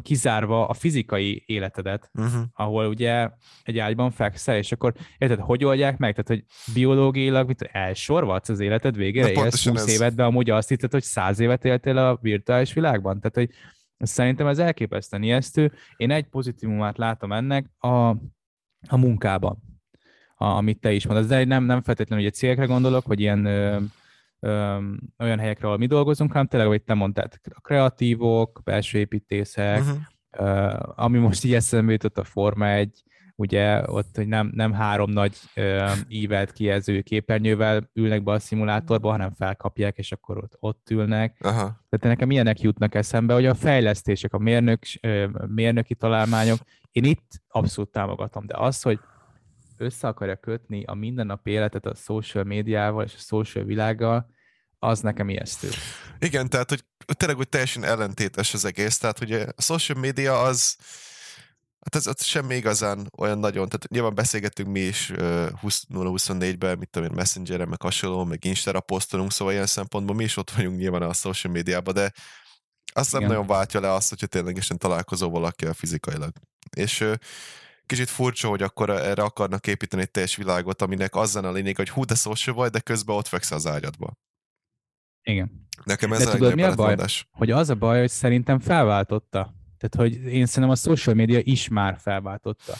[0.02, 2.42] kizárva a fizikai életedet, Uh-huh.
[2.52, 3.30] ahol ugye
[3.62, 6.14] egy ágyban fekszel, és akkor érted, hogy oldják meg?
[6.14, 9.88] Tehát, hogy biológiailag mit, elsorvadsz az életed végére, Na, élsz pontosan 20 ez.
[9.92, 13.20] évet, de amúgy azt hitted, hogy 100 évet éltél a virtuális világban?
[13.20, 13.50] Tehát, hogy
[14.06, 15.72] szerintem ez elképesztően ijesztő.
[15.96, 18.08] Én egy pozitívumát látom ennek a,
[18.88, 19.58] a munkában,
[20.34, 21.26] a, amit te is mondasz.
[21.26, 23.78] De nem, nem feltétlenül egy cégekre gondolok, vagy ilyen ö,
[24.40, 24.78] ö,
[25.18, 29.98] olyan helyekre, ahol mi dolgozunk, hanem tényleg, hogy te mondtad, a kreatívok, belső építészek, Uh-huh.
[30.38, 33.02] uh, ami most így eszembe jutott a Forma 1,
[33.36, 39.10] ugye ott, hogy nem, nem három nagy uh, ívelt kijelző képernyővel ülnek be a szimulátorba,
[39.10, 41.36] hanem felkapják, és akkor ott, ott ülnek.
[41.40, 41.56] Aha.
[41.88, 46.58] Tehát nekem ilyenek jutnak eszembe, hogy a fejlesztések, a mérnök, ö, mérnöki találmányok,
[46.90, 48.98] én itt abszolút támogatom, de az, hogy
[49.76, 54.30] össze akarja kötni a mindennapi életet a social médiával és a social világgal,
[54.78, 55.68] az nekem ijesztő.
[56.18, 56.84] Igen, tehát, hogy
[57.16, 60.76] tényleg hogy teljesen ellentétes az egész, tehát ugye a social media az
[61.84, 66.90] Hát ez, ez semmi igazán olyan nagyon, tehát nyilván beszélgettünk mi is uh, 2024-ben, mit
[66.90, 70.78] tudom én, Messengeren, meg hasonló, meg Instára posztolunk, szóval ilyen szempontból mi is ott vagyunk
[70.78, 72.12] nyilván a social médiában, de
[72.92, 76.32] azt nem nagyon váltja le azt, hogyha ténylegesen találkozol valakivel fizikailag.
[76.76, 77.14] És uh,
[77.86, 81.90] kicsit furcsa, hogy akkor erre akarnak építeni egy teljes világot, aminek azzal a lényeg, hogy
[81.90, 84.12] hú, de social vagy, de közben ott fekszel az ágyadba.
[85.22, 85.68] Igen.
[85.84, 86.84] Nekem ez De a tudod, mi a baj?
[86.84, 87.28] ellentmondás.
[87.32, 89.54] Hogy az a baj, hogy szerintem felváltotta.
[89.88, 92.72] Tehát, hogy én szerintem a social media is már felváltotta.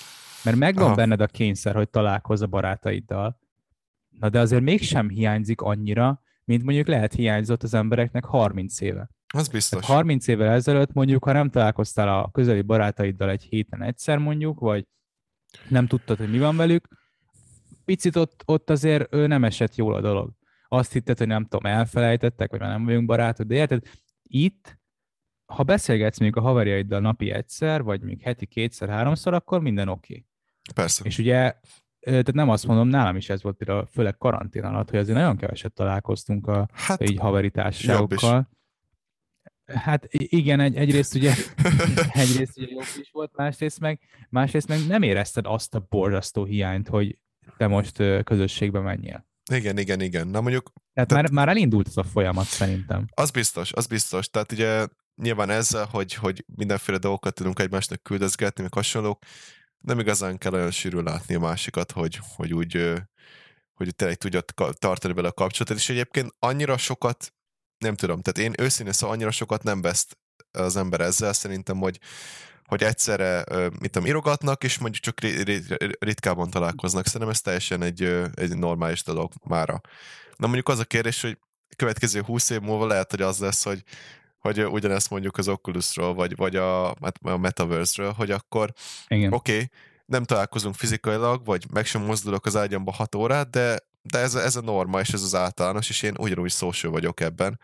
[0.45, 0.85] Mert megvan.
[0.85, 0.95] Aha.
[0.95, 3.39] benned a kényszer, hogy találkozz a barátaiddal,
[4.19, 9.11] na de azért mégsem hiányzik annyira, mint mondjuk lehet hiányzott az embereknek 30 éve.
[9.35, 9.81] Az biztos.
[9.81, 14.61] Tehát 30 évvel ezelőtt mondjuk, ha nem találkoztál a közeli barátaiddal egy héten egyszer mondjuk,
[14.61, 14.87] vagy
[15.69, 16.89] nem tudtad, hogy mi van velük,
[17.85, 20.31] picit ott, ott azért ő nem esett jól a dolog.
[20.69, 23.83] Azt hitted, hogy nem tudom, elfelejtettek, vagy már nem vagyunk barátok, de érted,
[24.23, 24.79] itt,
[25.53, 30.13] ha beszélgetsz mondjuk a haverjaiddal napi egyszer, vagy még heti kétszer, háromszor, akkor minden oké.
[30.13, 30.27] Okay.
[30.75, 31.05] Persze.
[31.05, 31.55] És ugye,
[32.01, 35.37] tehát nem azt mondom, nálam is ez volt például, főleg karantén alatt, hogy azért nagyon
[35.37, 38.49] keveset találkoztunk a Hát, így haveri társaságokkal.
[39.75, 41.35] Hát igen, egy, egyrészt ugye,
[42.13, 46.89] egyrészt ugye jobb is volt, másrészt meg, másrészt meg nem érezted azt a borzasztó hiányt,
[46.89, 47.19] hogy
[47.57, 49.27] te most közösségbe menjél.
[49.53, 50.29] igen, igen, igen.
[50.29, 53.07] Na mondjuk Tehát Tehát- már, már elindult ez a folyamat szerintem.
[53.15, 54.29] Az biztos, az biztos.
[54.29, 54.87] Tehát ugye
[55.23, 59.23] nyilván ezzel, hogy, hogy mindenféle dolgokat tudunk egymásnak küldözgetni, meg hasonlók,
[59.79, 62.93] nem igazán kell olyan sűrűn látni a másikat, hogy, hogy úgy,
[63.75, 64.41] hogy tényleg tudja
[64.73, 67.35] tartani vele a kapcsolatot, és egyébként annyira sokat,
[67.79, 70.19] nem tudom, tehát én őszintén szóval annyira sokat nem veszt
[70.51, 71.99] az ember ezzel, szerintem, hogy,
[72.65, 73.45] hogy egyszerre,
[73.81, 77.07] mit tudom, írogatnak, és mondjuk csak ri- ri- ritkában találkoznak.
[77.07, 78.03] Szerintem ez teljesen egy,
[78.35, 79.81] egy normális dolog mára.
[80.37, 81.39] Na mondjuk az a kérdés, hogy
[81.77, 83.83] következő 20 év múlva lehet, hogy az lesz, hogy,
[84.43, 88.73] hogy ugyanezt mondjuk az Oculusról, vagy, vagy a, hát a Metaverse-ről, hogy akkor
[89.09, 89.71] oké, okay,
[90.05, 94.57] nem találkozunk fizikailag, vagy meg sem mozdulok az ágyamba 6 órát, de, de ez, ez
[94.57, 97.61] a norma, és ez az általános, és én ugyanúgy social vagyok ebben.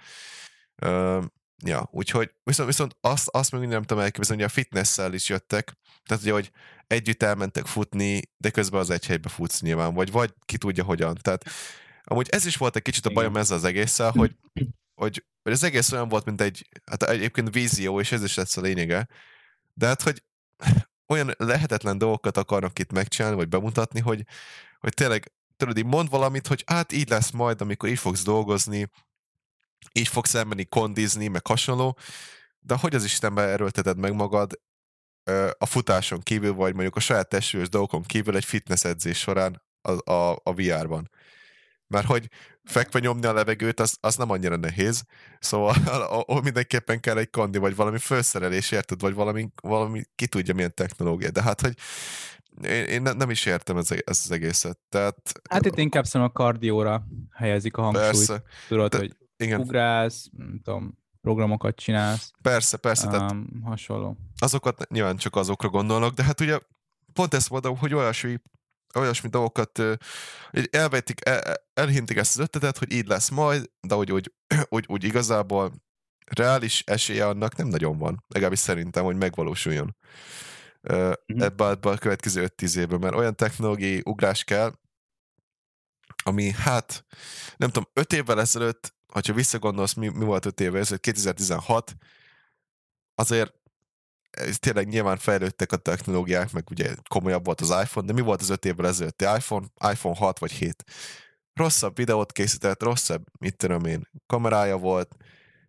[0.83, 1.21] Ö,
[1.65, 5.73] ja, úgyhogy viszont, viszont azt, azt még nem tudom elképzelni, hogy a fitnessel is jöttek,
[6.07, 6.51] tehát ugye, hogy
[6.87, 11.19] együtt elmentek futni, de közben az egy helybe futsz nyilván, vagy, vagy ki tudja hogyan.
[11.23, 11.45] Tehát
[12.05, 14.37] amúgy ez is volt egy kicsit a bajom ezzel az egésszel, hogy,
[14.99, 18.57] hogy, hogy az egész olyan volt, mint egy, hát egyébként vízió, és ez is lesz
[18.57, 19.09] a lényege,
[19.75, 20.25] de hát, hogy
[21.13, 24.25] olyan lehetetlen dolgokat akarnak itt megcsinálni, vagy bemutatni, hogy,
[24.79, 28.91] hogy tényleg, tudod, így mond valamit, hogy hát így lesz majd, amikor így fogsz dolgozni,
[29.93, 31.99] így fogsz elmenni kondizni, meg hasonló,
[32.61, 34.61] de hogy az Istenbe erőlteted meg magad
[35.59, 40.13] a futáson kívül, vagy mondjuk a saját testős dolgokon kívül egy fitness edzés során a,
[40.13, 41.11] a, a VR-ban.
[41.89, 42.29] Mert hogy
[42.65, 45.05] fekve nyomni a levegőt, az, az nem annyira nehéz,
[45.39, 45.75] szóval
[46.33, 50.75] ó, mindenképpen kell egy kandi, vagy valami felszerelés, érted, vagy valami, valami ki tudja milyen
[50.75, 51.75] technológia, de hát, hogy
[52.63, 54.79] én, én nem is értem ez, ez az egészet.
[54.89, 58.07] Tehát, hát itt inkább szerintem a kardióra helyezik a hangsúlyt.
[58.07, 58.43] Persze.
[58.69, 59.61] Tudod, de, hogy igen.
[59.61, 62.31] ugrálsz, nem tudom, programokat csinálsz.
[62.43, 63.07] Persze, persze.
[63.07, 64.17] Um, tehát hasonló.
[64.39, 66.59] Azokat nyilván csak azokra gondolnak, de hát ugye
[67.13, 68.39] pont ezt mondom, hogy olyasmi,
[68.95, 69.83] olyasmi dolgokat
[70.71, 74.33] elvetik, el, elhintik ezt az ötletet, hogy így lesz majd, de hogy úgy,
[74.69, 75.73] úgy, úgy igazából
[76.27, 78.25] reális esélye annak nem nagyon van.
[78.29, 79.97] Legalábbis szerintem, hogy megvalósuljon
[80.93, 81.43] mm-hmm.
[81.43, 84.73] ebbe, ebbe a következő 5-10 évben, mert olyan technológiai ugrás kell,
[86.25, 87.05] ami hát,
[87.57, 91.95] nem tudom, 5 évvel ezelőtt, ha visszagondolsz, mi, mi volt 5 évvel ezelőtt, 2016,
[93.15, 93.55] azért
[94.59, 98.51] tényleg nyilván fejlődtek a technológiák, meg ugye komolyabb volt az iPhone, de mi volt az
[98.51, 99.67] 5 évvel ezelőtti iPhone?
[99.93, 100.85] iPhone 6 vagy 7.
[101.55, 105.17] Rosszabb videót készített, rosszabb, mit tudom én, kamerája volt,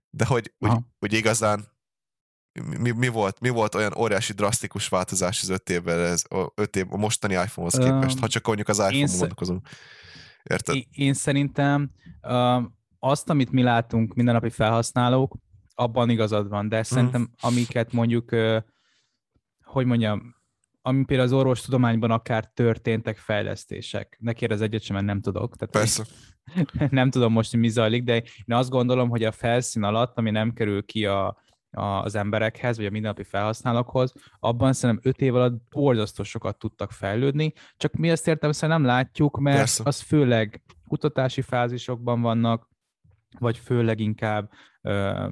[0.10, 1.68] de hogy, hogy, hogy igazán
[2.80, 6.24] mi, mi, volt, mi volt olyan óriási drasztikus változás az öt évvel, ez,
[6.56, 9.68] öt év, a mostani iPhone-hoz képest, um, ha csak mondjuk az iPhone vonatkozunk.
[10.44, 10.76] Érted?
[10.76, 11.92] Én, én szerintem
[12.22, 12.64] uh,
[13.00, 15.36] azt, amit mi látunk mindennapi felhasználók,
[15.80, 16.86] abban igazad van, de mhm.
[16.86, 17.34] szerintem mm.
[17.40, 18.36] amiket mondjuk,
[19.64, 20.38] hogy mondjam,
[20.82, 24.18] ami például az orvostudományban akár történtek fejlesztések.
[24.20, 25.56] Ne kérdez egyet sem, mert nem tudok.
[25.56, 26.06] Tehát Persze.
[26.90, 30.30] Nem tudom most, hogy mi zajlik, de én azt gondolom, hogy a felszín alatt, ami
[30.30, 31.38] nem kerül ki a,
[31.72, 37.54] az emberekhez, vagy a mindennapi felhasználókhoz, abban szerintem öt év alatt borzasztó sokat tudtak fejlődni,
[37.78, 39.84] csak mi ezt értem szerintem nem látjuk, mert Persze.
[39.86, 42.70] az főleg kutatási fázisokban vannak,
[43.40, 45.28] vagy főleg inkább ö,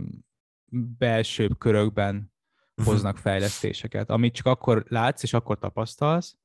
[0.69, 2.93] belsőbb körökben uh-huh.
[2.93, 6.37] hoznak fejlesztéseket, amit csak akkor látsz, és akkor tapasztalsz,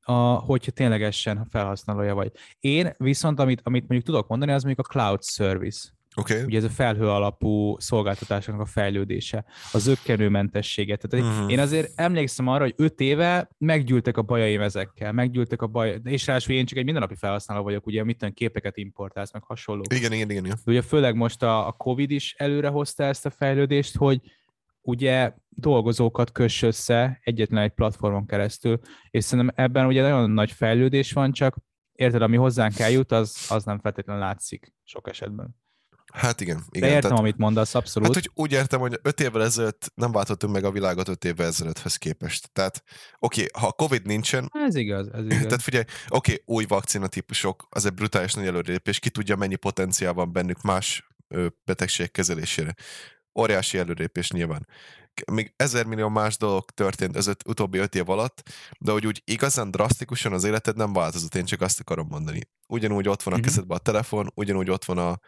[0.00, 2.32] a, hogyha ténylegesen felhasználója vagy.
[2.60, 5.88] Én viszont, amit, amit mondjuk tudok mondani, az mondjuk a cloud service.
[6.20, 6.42] Okay.
[6.42, 10.96] Ugye ez a felhő alapú szolgáltatásoknak a fejlődése, a zöggenőmentessége.
[10.96, 11.52] Tehát uh-huh.
[11.52, 16.26] én azért emlékszem arra, hogy öt éve meggyűltek a bajaim ezekkel, meggyűltek a baj, és
[16.26, 19.82] ráadásul én csak egy mindennapi felhasználó vagyok, ugye mit képeket importálsz, meg hasonló.
[19.94, 20.44] Igen, igen, igen.
[20.44, 20.58] igen.
[20.66, 24.20] Ugye főleg most a, a Covid is előre hozta ezt a fejlődést, hogy
[24.82, 28.78] ugye dolgozókat kös össze egyetlen egy platformon keresztül,
[29.10, 31.56] és szerintem ebben ugye nagyon nagy fejlődés van, csak
[31.92, 35.56] érted, ami hozzánk eljut, az, az nem feltétlenül látszik sok esetben.
[36.12, 36.64] Hát igen.
[36.70, 38.14] igen De értem, tehát, amit mondasz, abszolút.
[38.14, 41.46] Hát hogy úgy értem, hogy öt évvel ezelőtt nem váltottunk meg a világot öt évvel
[41.46, 42.50] ezelőtthöz képest.
[42.52, 42.82] Tehát
[43.18, 44.50] oké, okay, ha Covid nincsen...
[44.52, 45.42] Ez igaz, ez igaz.
[45.42, 50.12] Tehát figyelj, oké, okay, új vakcinatípusok, az egy brutális nagy előrelépés, ki tudja mennyi potenciál
[50.12, 51.08] van bennük más
[51.64, 52.74] betegségek kezelésére.
[53.38, 54.66] Óriási előrelépés nyilván.
[55.32, 58.42] Még ezer millió más dolog történt az öt, utóbbi öt év alatt,
[58.78, 62.40] de hogy úgy igazán drasztikusan az életed nem változott, én csak azt akarom mondani.
[62.68, 63.46] Ugyanúgy ott van a mm-hmm.
[63.46, 65.18] kezedben a telefon, ugyanúgy ott van a,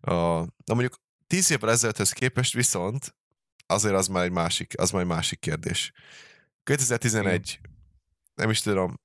[0.00, 0.94] a, na mondjuk
[1.26, 3.14] tíz évvel ezelőtthöz képest viszont
[3.66, 5.92] azért az már egy másik, az már egy másik kérdés.
[6.62, 7.60] 2011,
[8.34, 9.00] nem is tudom,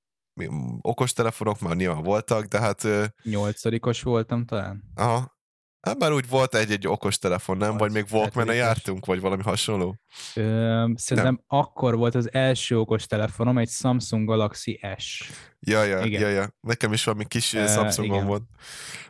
[0.80, 2.86] okostelefonok már nyilván voltak, de hát...
[3.22, 4.82] Nyolcadikos voltam talán.
[4.94, 5.34] Aha.
[5.80, 7.76] Hát már úgy volt egy-egy okostelefon, nem?
[7.76, 9.96] Vagy még walkman jártunk, vagy valami hasonló?
[10.34, 11.44] Ö, szerintem nem.
[11.46, 15.30] akkor volt az első okostelefonom, egy Samsung Galaxy S.
[15.60, 16.20] Ja, ja, igen.
[16.20, 16.54] ja, ja.
[16.60, 18.42] Nekem is valami kis uh, Samsungom volt.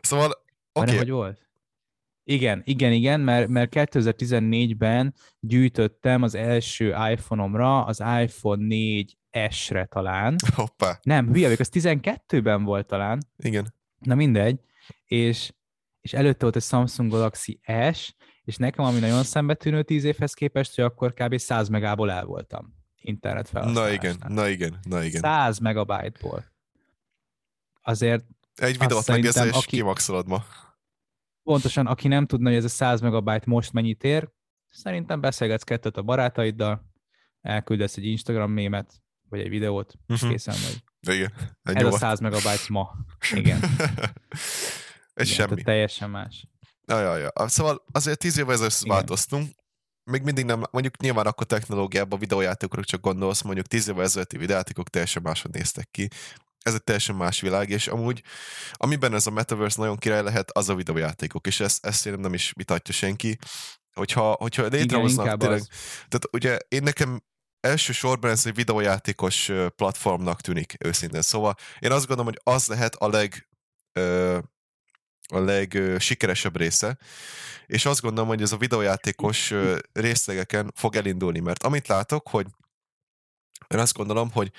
[0.00, 0.40] Szóval, oké.
[0.72, 0.96] Okay.
[0.96, 1.45] hogy volt?
[2.28, 10.36] Igen, igen, igen, mert, mert 2014-ben gyűjtöttem az első iPhone-omra, az iPhone 4S-re talán.
[10.54, 10.98] Hoppá.
[11.02, 13.22] Nem, hülye vagyok, az 12-ben volt talán.
[13.36, 13.74] Igen.
[13.98, 14.60] Na mindegy.
[15.04, 15.52] És,
[16.00, 17.60] és előtte volt egy Samsung Galaxy
[17.92, 21.38] S, és nekem ami nagyon szembetűnő 10 évhez képest, hogy akkor kb.
[21.38, 22.74] 100 megából el voltam
[23.06, 25.20] internet Na igen, na igen, na igen.
[25.20, 26.44] 100 megabyte-ból.
[27.82, 29.66] Azért egy videót megnézel, és aki...
[29.66, 30.44] kimaxolod ma
[31.46, 34.30] pontosan, aki nem tudna, hogy ez a 100 megabyte most mennyit ér,
[34.70, 36.90] szerintem beszélgetsz kettőt a barátaiddal,
[37.40, 40.30] elküldesz egy Instagram mémet, vagy egy videót, és uh-huh.
[40.30, 40.82] készen vagy.
[41.14, 41.32] Igen.
[41.62, 42.90] Ez a 100 megabyte ma.
[43.34, 43.58] Igen.
[45.14, 45.62] ez Igen, semmi.
[45.62, 46.48] Teljesen más.
[46.86, 47.48] Ja, ja, ja.
[47.48, 49.50] Szóval azért tíz évvel ezelőtt változtunk,
[50.10, 54.88] még mindig nem, mondjuk nyilván akkor technológiában videójátékokra csak gondolsz, mondjuk tíz évvel ezelőtti videójátékok
[54.88, 56.08] teljesen máshogy néztek ki
[56.66, 58.22] ez egy teljesen más világ, és amúgy
[58.72, 62.52] amiben ez a Metaverse nagyon király lehet, az a videójátékok, és ezt, ezt nem is
[62.56, 63.38] vitatja senki,
[63.92, 65.68] hogyha, hogyha létrehoznak Igen, tényleg, az.
[66.08, 67.22] tehát ugye én nekem
[67.60, 73.08] elsősorban ez egy videójátékos platformnak tűnik őszintén, szóval én azt gondolom, hogy az lehet a
[73.08, 73.48] leg
[75.28, 76.98] a legsikeresebb része,
[77.66, 79.54] és azt gondolom, hogy ez a videójátékos
[79.92, 82.46] részlegeken fog elindulni, mert amit látok, hogy
[83.68, 84.52] én azt gondolom, hogy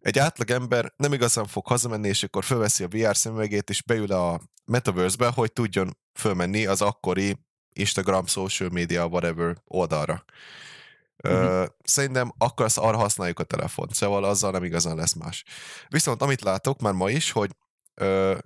[0.00, 4.12] egy átlag ember nem igazán fog hazamenni, és akkor fölveszi a VR szemüvegét, és beül
[4.12, 7.36] a Metaverse-be, hogy tudjon fölmenni az akkori
[7.72, 10.24] Instagram, social media, whatever oldalra.
[11.24, 11.66] Uh-huh.
[11.82, 15.44] Szerintem akkor azt arra használjuk a telefont, szóval azzal nem igazán lesz más.
[15.88, 17.50] Viszont amit látok már ma is, hogy
[18.00, 18.38] uh,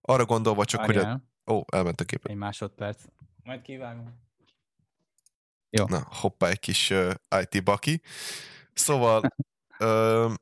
[0.00, 1.04] arra gondolva csak, Várjál.
[1.04, 1.20] hogy...
[1.44, 1.52] A...
[1.52, 2.30] Ó, elment a képet.
[2.30, 3.02] Egy másodperc.
[3.44, 4.26] Majd kivágom.
[5.70, 5.84] Jó.
[5.84, 8.02] Na, hoppá, egy kis uh, IT baki.
[8.72, 9.22] Szóval
[9.78, 10.32] uh,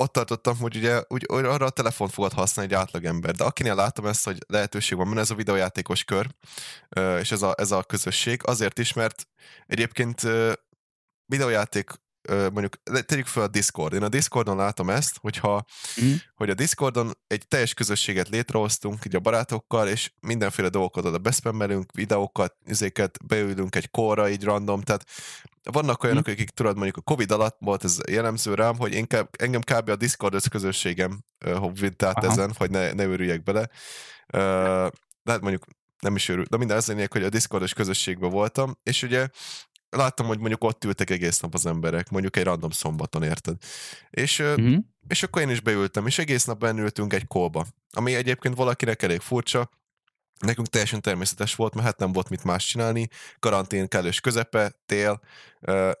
[0.00, 4.06] ott tartottam, hogy ugye úgy, arra a telefont fogod használni egy átlagember, de akinél látom
[4.06, 6.26] ezt, hogy lehetőség van, mert ez a videójátékos kör,
[7.20, 9.28] és ez a, ez a közösség, azért is, mert
[9.66, 10.22] egyébként
[11.26, 11.90] videójáték
[12.28, 13.92] mondjuk tegyük fel a Discord.
[13.92, 15.64] Én a Discordon látom ezt, hogyha
[16.02, 16.12] mm.
[16.34, 21.92] hogy a Discordon egy teljes közösséget létrehoztunk, így a barátokkal, és mindenféle dolgokat oda beszpemmelünk,
[21.92, 25.04] videókat, izéket, beülünk egy korra, így random, tehát
[25.62, 26.32] vannak olyanok, mm.
[26.32, 29.88] akik tudod, mondjuk a Covid alatt volt ez jellemző rám, hogy én kb, engem kb.
[29.88, 32.32] a Discord közösségem uh, vitt át Aha.
[32.32, 33.68] ezen, hogy ne, ne örüljek bele.
[34.32, 34.90] Uh,
[35.22, 35.64] de hát mondjuk
[36.00, 39.28] nem is örül, de minden az lényeg, hogy a Discordos közösségben voltam, és ugye
[39.90, 43.56] láttam, hogy mondjuk ott ültek egész nap az emberek, mondjuk egy random szombaton, érted?
[44.10, 44.76] És, mm-hmm.
[45.08, 49.20] és akkor én is beültem, és egész nap bennültünk egy kolba, ami egyébként valakinek elég
[49.20, 49.70] furcsa,
[50.40, 55.20] Nekünk teljesen természetes volt, mert hát nem volt mit más csinálni, karantén kellős közepe, tél,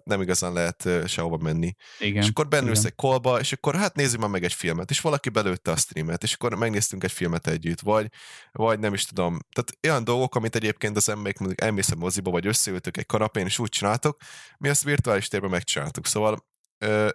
[0.04, 1.74] nem igazán lehet sehova menni.
[1.98, 5.00] Igen, és akkor bennülsz egy kolba, és akkor hát nézzük már meg egy filmet, és
[5.00, 8.06] valaki belőtte a streamet, és akkor megnéztünk egy filmet együtt, vagy,
[8.52, 9.38] vagy nem is tudom.
[9.52, 13.46] Tehát olyan dolgok, amit egyébként az emberek mondjuk elmész a moziba, vagy összeültök egy kanapén,
[13.46, 14.20] és úgy csináltok,
[14.58, 16.06] mi azt virtuális térben megcsináltuk.
[16.06, 16.48] Szóval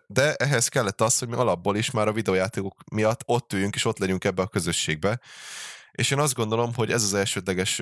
[0.08, 3.86] de ehhez kellett az, hogy mi alapból is már a videójátékok miatt ott üljünk, és
[3.86, 5.20] ott legyünk ebbe a közösségbe,
[5.96, 7.82] és én azt gondolom, hogy ez az elsődleges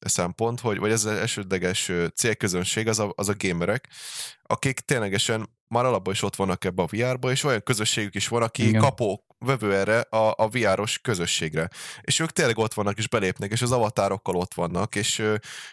[0.00, 3.88] szempont, hogy, vagy ez az elsődleges célközönség az a, az a gamerek,
[4.42, 8.42] akik ténylegesen már alapban is ott vannak ebbe a VR-ba, és olyan közösségük is van,
[8.42, 8.80] aki Igen.
[8.80, 11.68] kapó vevő erre a, a VR-os közösségre.
[12.00, 15.22] És ők tényleg ott vannak, és belépnek, és az avatárokkal ott vannak, és,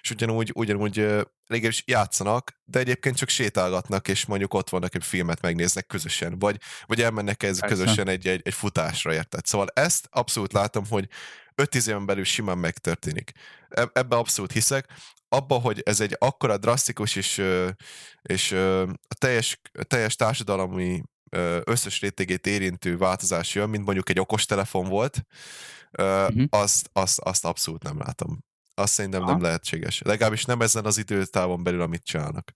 [0.02, 5.41] és ugyanúgy, ugyanúgy is játszanak, de egyébként csak sétálgatnak, és mondjuk ott vannak, egy filmet
[5.41, 9.45] megnéznek közösen, vagy, vagy elmennek ez közösen egy, egy, egy futásra, érted?
[9.45, 11.08] Szóval ezt abszolút látom, hogy
[11.60, 13.32] 5-10 éven belül simán megtörténik.
[13.93, 14.88] Ebbe abszolút hiszek.
[15.28, 17.41] Abba, hogy ez egy akkora drasztikus és,
[18.22, 18.52] és
[19.08, 21.04] a teljes, teljes társadalmi
[21.63, 25.24] összes rétegét érintő változás jön, mint mondjuk egy okostelefon volt,
[25.98, 26.43] uh-huh.
[26.50, 28.39] azt, azt, azt abszolút nem látom.
[28.74, 29.32] Azt szerintem Aha.
[29.32, 30.02] nem lehetséges.
[30.02, 32.52] Legalábbis nem ezen az időtávon belül, amit csinálnak.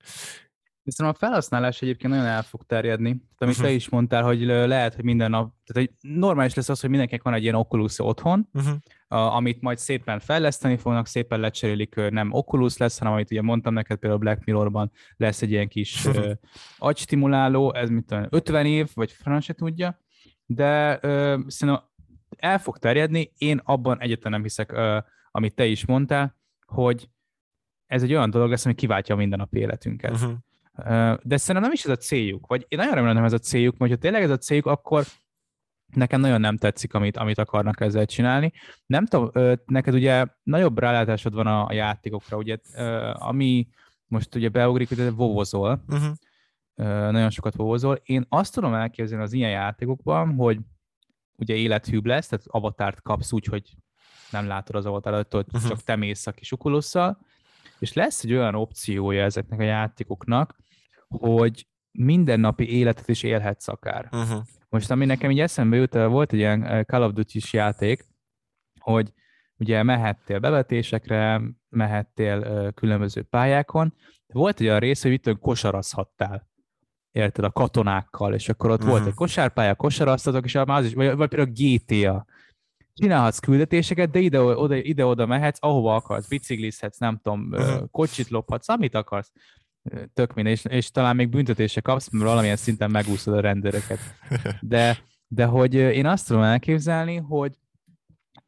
[0.83, 3.09] Viszont a felhasználás egyébként nagyon el fog terjedni.
[3.09, 3.67] Tehát, amit uh-huh.
[3.67, 7.23] te is mondtál, hogy lehet, hogy minden nap, tehát hogy normális lesz az, hogy mindenkinek
[7.23, 8.75] van egy ilyen Oculus otthon, uh-huh.
[9.07, 13.73] a, amit majd szépen fejleszteni fognak, szépen lecserélik, nem Oculus lesz, hanem amit ugye mondtam
[13.73, 16.31] neked, például Black Mirrorban lesz egy ilyen kis uh-huh.
[16.77, 19.99] agystimuláló, ez mit tudom, 50 év, vagy franc tudja,
[20.45, 20.99] de uh,
[21.47, 21.83] szerintem
[22.37, 24.97] el fog terjedni, én abban egyetlen nem hiszek, uh,
[25.31, 27.09] amit te is mondtál, hogy
[27.85, 30.11] ez egy olyan dolog lesz, ami kiváltja minden nap életünket.
[30.11, 30.33] Uh-huh.
[31.21, 33.91] De szerintem nem is ez a céljuk, vagy én nagyon remélem, ez a céljuk, mert
[33.91, 35.05] ha tényleg ez a céljuk, akkor
[35.93, 38.51] nekem nagyon nem tetszik, amit, amit akarnak ezzel csinálni.
[38.85, 39.31] Nem tudom,
[39.65, 42.57] neked ugye nagyobb rálátásod van a, játékokra, ugye,
[43.13, 43.67] ami
[44.05, 46.13] most ugye beugrik, hogy vovozol, uh-huh.
[47.11, 47.99] nagyon sokat vovozol.
[48.03, 50.59] Én azt tudom elképzelni az ilyen játékokban, hogy
[51.35, 53.73] ugye élethűbb lesz, tehát avatárt kapsz úgy, hogy
[54.29, 55.67] nem látod az avatárt, uh-huh.
[55.67, 57.19] csak te mész a kis ukulusszal,
[57.83, 60.55] és lesz egy olyan opciója ezeknek a játékoknak,
[61.07, 64.09] hogy mindennapi életet is élhetsz akár.
[64.11, 64.41] Uh-huh.
[64.69, 68.05] Most ami nekem így eszembe jut, volt egy ilyen eh, Call of Duty-s játék,
[68.79, 69.13] hogy
[69.57, 73.93] ugye mehettél bevetésekre, mehettél uh, különböző pályákon,
[74.27, 76.49] volt egy olyan rész, hogy itt kosarazhattál
[77.11, 78.91] érted, a katonákkal, és akkor ott uh-huh.
[78.91, 82.25] volt egy kosárpálya, kosaraztatok, és az is, vagy, vagy például GTA,
[82.93, 87.89] csinálhatsz küldetéseket, de ide-oda, ide-oda mehetsz, ahova akarsz, biciklizhetsz, nem tudom, uh-huh.
[87.91, 89.31] kocsit lophatsz, amit akarsz.
[90.13, 93.99] Tök minden, és, és talán még büntetése kapsz, mert valamilyen szinten megúszod a rendőröket.
[94.59, 97.57] De, de hogy én azt tudom elképzelni, hogy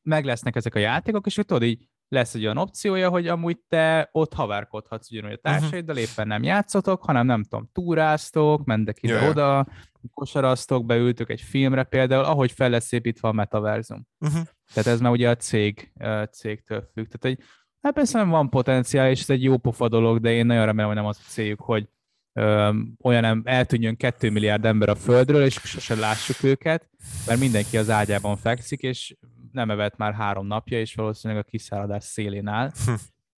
[0.02, 3.60] meg lesznek ezek a játékok, és hogy tudod, így lesz egy olyan opciója, hogy amúgy
[3.68, 6.10] te ott havárkodhatsz ugyanúgy a társaiddal, uh-huh.
[6.12, 9.66] éppen nem játszotok, hanem nem tudom, túráztok, mentek ide-oda, yeah.
[10.14, 14.08] kosaraztok, beültök egy filmre például, ahogy fel lesz építve a metaverzum.
[14.20, 14.42] Uh-huh.
[14.74, 17.08] Tehát ez már ugye a cég, a cégtől függ.
[17.08, 17.46] Tehát, hogy
[17.82, 20.88] hát persze nem van potenciál, és ez egy jó pofa dolog, de én nagyon remélem,
[20.88, 21.90] hogy nem az a céljuk, hogy
[22.34, 26.90] ö, olyan eltűnjön kettő milliárd ember a Földről, és sosem lássuk őket,
[27.28, 29.16] mert mindenki az ágyában fekszik, és
[29.56, 32.92] nem evett már három napja, és valószínűleg a kiszáradás szélén áll, hm.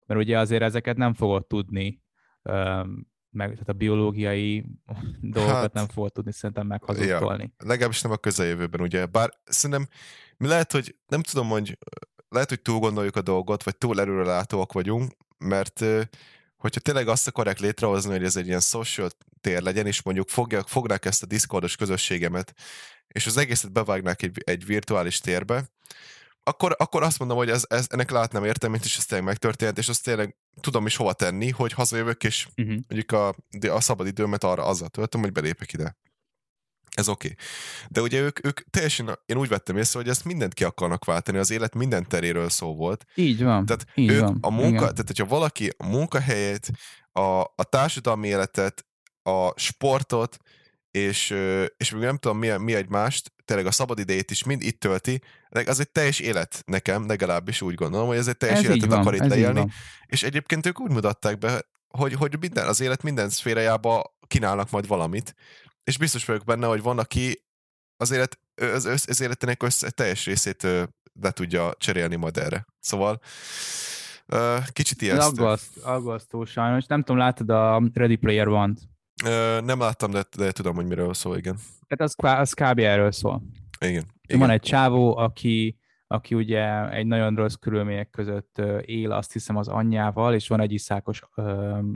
[0.06, 2.02] mert ugye azért ezeket nem fogod tudni
[3.38, 4.66] meg tehát a biológiai
[5.22, 7.54] dolgokat hát, nem fogod tudni szerintem meghazudtolni.
[7.58, 9.06] Ja, legalábbis nem a közeljövőben, ugye.
[9.06, 9.88] Bár szerintem
[10.38, 11.78] mi lehet, hogy nem tudom, hogy
[12.30, 15.86] lehet, hogy túl gondoljuk a dolgot, vagy túl előrelátóak vagyunk, mert
[16.58, 19.10] hogyha tényleg azt akarják létrehozni, hogy ez egy ilyen social
[19.42, 22.54] tér legyen, és mondjuk fogják, fognák ezt a Discordos közösségemet,
[23.08, 25.70] és az egészet bevágnák egy, egy virtuális térbe,
[26.44, 29.90] akkor, akkor azt mondom, hogy ez, ez, ennek látnám értelmét, és ez tényleg megtörtént, és
[29.90, 32.78] azt tényleg tudom is hova tenni, hogy hazajövök, és uh-huh.
[32.88, 33.36] mondjuk a,
[33.70, 35.98] a szabad időmet arra azzal töltöm, hogy belépek ide.
[36.98, 37.28] Ez oké.
[37.28, 37.46] Okay.
[37.90, 41.38] De ugye ők, ők teljesen, én úgy vettem észre, hogy ezt mindent ki akarnak váltani,
[41.38, 43.06] az élet minden teréről szó volt.
[43.16, 43.66] Így van.
[43.66, 44.38] Tehát így ők van.
[44.42, 44.80] a munka, Igen.
[44.80, 46.72] tehát hogyha valaki a munkahelyét,
[47.12, 48.86] a, a társadalmi életet,
[49.24, 50.38] a sportot,
[50.92, 51.36] és,
[51.78, 55.22] és még nem tudom mi, mi egy mást, tényleg a szabadidejét is mind itt tölti,
[55.66, 59.00] az egy teljes élet nekem, legalábbis úgy gondolom, hogy ez egy teljes ez életet van,
[59.00, 59.68] akar itt leélni,
[60.06, 64.88] és egyébként ők úgy mutatták be, hogy, hogy minden, az élet minden szférájába kínálnak majd
[64.88, 65.36] valamit,
[65.88, 67.44] és biztos vagyok benne, hogy van, aki
[67.98, 70.64] az, élet, az, az életének össze, teljes részét
[71.22, 72.66] le tudja cserélni majd erre.
[72.80, 73.20] Szóval
[74.72, 75.42] kicsit ijesztő.
[75.42, 76.86] Aggaszt, aggasztó sajnos.
[76.86, 78.80] Nem tudom, látod a Ready Player One-t?
[79.64, 81.58] Nem láttam, de, de tudom, hogy miről szól, igen.
[81.88, 82.80] Tehát az, az kb.
[82.80, 83.44] erről szól.
[83.80, 84.06] Igen.
[84.22, 84.40] igen.
[84.40, 89.68] Van egy csávó, aki, aki ugye egy nagyon rossz körülmények között él, azt hiszem az
[89.68, 91.22] anyjával, és van egy iszákos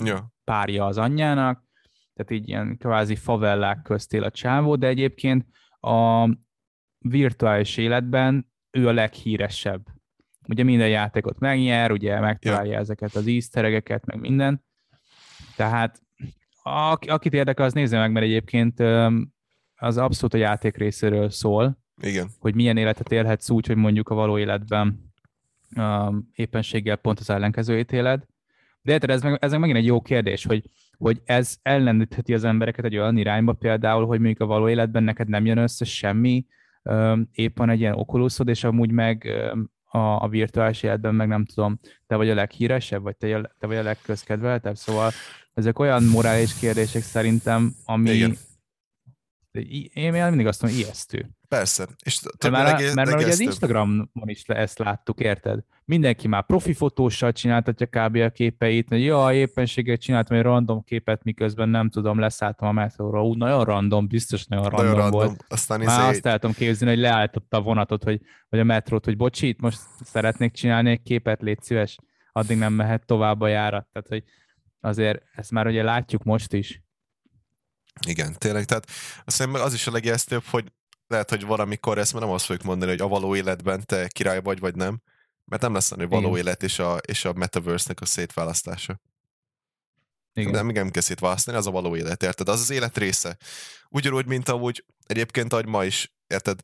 [0.04, 0.34] ja.
[0.44, 1.70] párja az anyjának,
[2.24, 5.46] tehát így ilyen kvázi favellák közt él a csávó, de egyébként
[5.80, 6.30] a
[6.98, 9.86] virtuális életben ő a leghíresebb.
[10.48, 12.80] Ugye minden játékot megnyer, ugye megtalálja ja.
[12.80, 14.64] ezeket az easter meg minden.
[15.56, 16.02] Tehát
[17.08, 18.80] akit érdekel, az nézze meg, mert egyébként
[19.76, 21.78] az abszolút a játék részéről szól.
[22.02, 22.28] Igen.
[22.40, 25.12] Hogy milyen életet élhetsz úgy, hogy mondjuk a való életben
[25.76, 28.26] um, éppenséggel pont az ellenkezőjét éled.
[28.82, 30.70] De érted, ez meg, ez meg megint egy jó kérdés, hogy,
[31.02, 35.28] hogy ez ellendítheti az embereket egy olyan irányba például, hogy mondjuk a való életben neked
[35.28, 36.46] nem jön össze semmi,
[37.32, 39.28] épp van egy ilyen okuluszod, és amúgy meg
[39.86, 43.78] a, a virtuális életben meg nem tudom, te vagy a leghíresebb, vagy te, te vagy
[43.78, 45.12] a legközkedveltebb, szóval
[45.54, 48.36] ezek olyan morális kérdések szerintem, ami Igen.
[49.94, 51.30] Én mindig azt mondom, ijesztő.
[51.48, 51.88] Persze.
[52.04, 55.60] És több már, legé, mert, mert ugye az Instagramon is ezt láttuk, érted?
[55.86, 58.16] Mindenki már profi fotóssal csináltatja kb.
[58.16, 63.26] a képeit, hogy ja, éppenséggel csináltam egy random képet, miközben nem tudom, leszálltam a metróra.
[63.26, 65.46] Úgy nagyon random, biztos nagyon, nagyon random, random volt.
[65.48, 66.10] Aztán már izé...
[66.10, 69.60] azt el tudom képzelni, hogy leállította a vonatot, hogy, vagy a metrót, hogy bocsi, itt
[69.60, 71.98] most szeretnék csinálni egy képet, légy szíves,
[72.32, 73.88] addig nem mehet tovább a járat.
[73.92, 74.24] Tehát, hogy
[74.80, 76.82] azért ezt már ugye látjuk most is.
[78.08, 78.66] Igen, tényleg.
[78.66, 78.86] Tehát
[79.26, 80.72] azt hiszem, az is a legijesztőbb, hogy
[81.08, 84.42] lehet, hogy valamikor ezt már nem azt fogjuk mondani, hogy a való életben te király
[84.42, 85.02] vagy, vagy nem,
[85.46, 86.38] mert nem lesz a való igen.
[86.38, 89.02] élet és a, és a metaverse-nek a szétválasztása.
[90.34, 90.52] Igen.
[90.52, 92.50] Nem, nem kell szétválasztani, az a való élet, érted?
[92.50, 93.38] Az az élet része.
[93.90, 96.60] Ugyanúgy, mint ahogy egyébként, ahogy ma is, érted?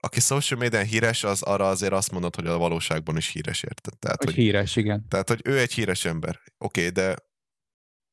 [0.00, 3.98] Aki social media híres, az arra azért azt mondod, hogy a valóságban is híres, érted?
[3.98, 5.08] Tehát, hogy, hogy híres, igen.
[5.08, 6.40] Tehát, hogy ő egy híres ember.
[6.58, 7.16] Oké, okay, de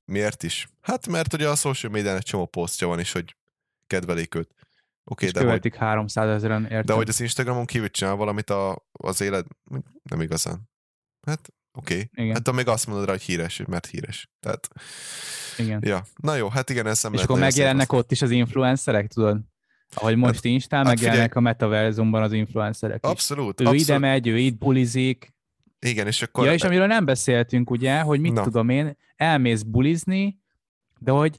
[0.06, 0.68] miért is?
[0.82, 3.36] Hát, mert ugye a social media egy csomó posztja van is, hogy
[3.88, 4.50] kedvelik őt.
[5.04, 6.86] Okay, és de követik hogy, 300 ezeren, érted?
[6.86, 9.46] De hogy az Instagramon kívül csinál valamit a, az élet,
[10.04, 10.70] nem igazán.
[11.28, 12.10] Hát oké.
[12.12, 12.30] Okay.
[12.30, 14.30] Hát még azt mondod rá, hogy híres, mert híres.
[14.40, 14.68] Tehát,
[15.58, 15.80] igen.
[15.84, 16.06] Ja.
[16.16, 19.40] Na jó, hát igen, nem És akkor megjelennek ott is az influencerek, tudod?
[19.94, 23.60] Ahogy most hát, Instán hát megjelennek figyelj, a metaverzumban az influencerek Abszolút.
[23.60, 23.66] Is.
[23.66, 23.90] Ő abszolút.
[23.90, 25.34] ide megy, ő itt bulizik.
[25.86, 26.46] Igen, és akkor...
[26.46, 28.44] Ja, és amiről nem beszéltünk, ugye, hogy mit Na.
[28.44, 30.40] tudom én, elmész bulizni,
[31.00, 31.38] de hogy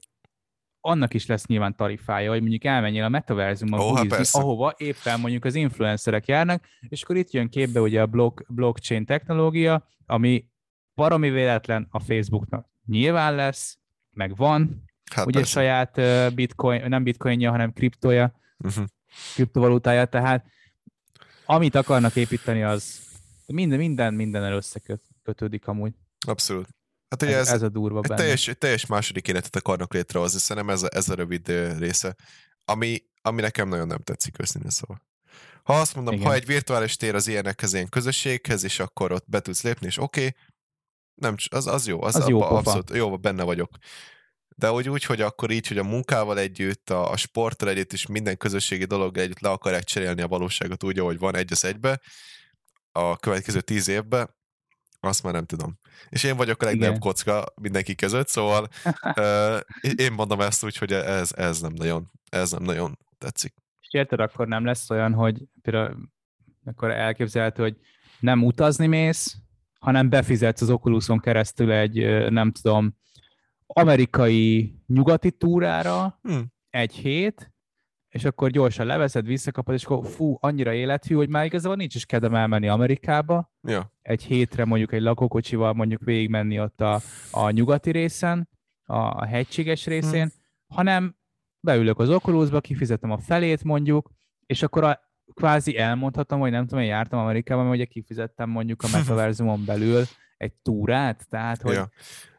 [0.80, 5.44] annak is lesz nyilván tarifája, hogy mondjuk elmenjél a metaverzumban oh, bulizni, ahova éppen mondjuk
[5.44, 10.46] az influencerek járnak, és akkor itt jön képbe ugye a block, blockchain technológia, ami
[10.94, 12.68] baromi véletlen a Facebooknak.
[12.86, 13.78] Nyilván lesz,
[14.10, 15.52] meg van, hát ugye persze.
[15.52, 16.00] saját
[16.34, 18.84] bitcoin, nem bitcoinja, hanem kriptoja, uh-huh.
[19.34, 20.46] kriptovalutája, tehát
[21.44, 23.00] amit akarnak építeni, az
[23.52, 25.92] minden, minden, minden összekötődik amúgy.
[26.26, 26.68] Abszolút.
[27.08, 28.20] Hát ugye ez, ez, ez a durva egy benne.
[28.20, 31.48] teljes, egy teljes második életet akarnak létrehozni, szerintem ez a, ez a rövid
[31.78, 32.16] része,
[32.64, 35.02] ami, ami nekem nagyon nem tetszik őszintén szóval.
[35.62, 36.26] Ha azt mondom, Igen.
[36.26, 39.98] ha egy virtuális tér az ilyenekhez, ilyen közösséghez, és akkor ott be tudsz lépni, és
[39.98, 40.36] oké, okay,
[41.14, 43.70] nem, az, az jó, az, az jó abszolút jó, benne vagyok.
[44.56, 48.06] De úgy, úgy, hogy akkor így, hogy a munkával együtt, a, a sporttal együtt, és
[48.06, 52.00] minden közösségi dologgal együtt le akarják cserélni a valóságot úgy, ahogy van egy az egybe,
[52.92, 54.30] a következő tíz évben,
[55.00, 55.78] azt már nem tudom.
[56.08, 58.68] És én vagyok a legnagyobb kocka mindenki között, szóval
[59.16, 59.60] uh,
[59.96, 63.54] én mondom ezt úgy, hogy ez, ez nem nagyon, ez nem nagyon tetszik.
[63.80, 66.10] És érted, akkor nem lesz olyan, hogy például
[66.64, 67.76] akkor elképzelhető, hogy
[68.20, 69.36] nem utazni mész,
[69.80, 72.96] hanem befizetsz az Oculuson keresztül egy, nem tudom,
[73.66, 76.40] amerikai nyugati túrára Hm.
[76.70, 77.51] egy hét,
[78.12, 82.06] és akkor gyorsan leveszed, visszakapod, és akkor fú, annyira élethű, hogy már igazából nincs is
[82.06, 83.92] kedvem elmenni Amerikába, Ja.
[84.02, 87.00] egy hétre mondjuk egy lakókocsival mondjuk végigmenni ott a,
[87.30, 88.48] a nyugati részen,
[88.84, 90.32] a, a hegységes részén,
[90.74, 91.16] hanem
[91.60, 94.10] beülök az Oculusba, kifizetem a felét mondjuk,
[94.46, 95.00] és akkor a,
[95.34, 100.04] kvázi elmondhatom, hogy nem tudom, én jártam Amerikában, mert ugye kifizettem mondjuk a metaverzumon belül
[100.36, 101.90] egy túrát, tehát hogy Ja.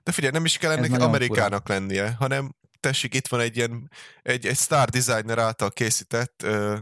[0.03, 4.45] De figyelj, nem is kell ennek Amerikának lennie, hanem tessék, itt van egy ilyen, egy,
[4.45, 6.77] egy star designer által készített, ö,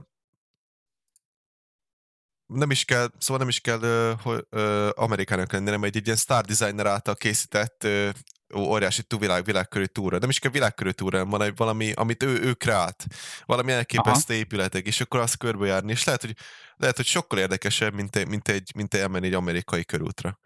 [2.45, 4.11] nem is kell, szóval nem is kell ö,
[4.49, 8.09] ö, Amerikának lennie, hanem egy, egy ilyen star designer által készített ö,
[8.55, 10.17] óriási világ, világkörű túra.
[10.17, 13.05] Nem is kell világkörű túra, van egy valami, amit ő, ő kreált.
[13.45, 15.91] Valami elképesztő épületek, és akkor azt körbejárni.
[15.91, 16.35] És lehet, hogy,
[16.75, 20.39] lehet, hogy sokkal érdekesebb, mint, egy, mint, egy, mint egy elmenni egy amerikai körútra.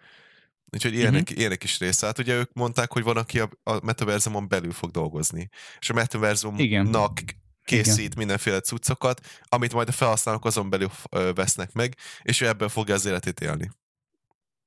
[0.72, 1.38] Úgyhogy ilyenek, uh-huh.
[1.38, 2.06] ilyenek is része.
[2.06, 5.50] Hát ugye ők mondták, hogy van, aki a, a metaverzumon belül fog dolgozni.
[5.80, 7.24] És a metaverzumnak
[7.64, 8.18] készít Igen.
[8.18, 10.90] mindenféle cuccokat, amit majd a felhasználók azon belül
[11.36, 13.72] vesznek meg, és ő ebben fogja az életét élni.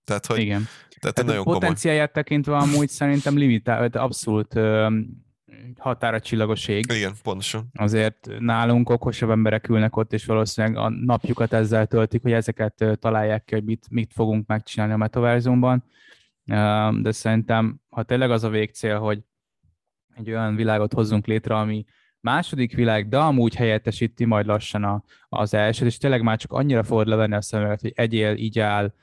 [0.04, 0.68] Tehát, hogy Igen.
[1.00, 1.60] Tehát, Tehát nagyon a komoly.
[1.60, 5.00] potenciáját tekintve amúgy szerintem limitál, abszolút ö,
[5.78, 6.84] határa csillagos ég.
[6.94, 7.70] Igen, pontosan.
[7.74, 13.44] Azért nálunk okosabb emberek ülnek ott, és valószínűleg a napjukat ezzel töltik, hogy ezeket találják
[13.44, 15.84] ki, hogy mit, mit fogunk megcsinálni a metaverzumban.
[17.00, 19.22] De szerintem, ha tényleg az a végcél, hogy
[20.14, 21.84] egy olyan világot hozzunk létre, ami
[22.20, 26.82] második világ, de amúgy helyettesíti majd lassan a, az elsőt, és tényleg már csak annyira
[26.82, 28.94] fogod levenni a szemüveget, hogy egyél, igyál,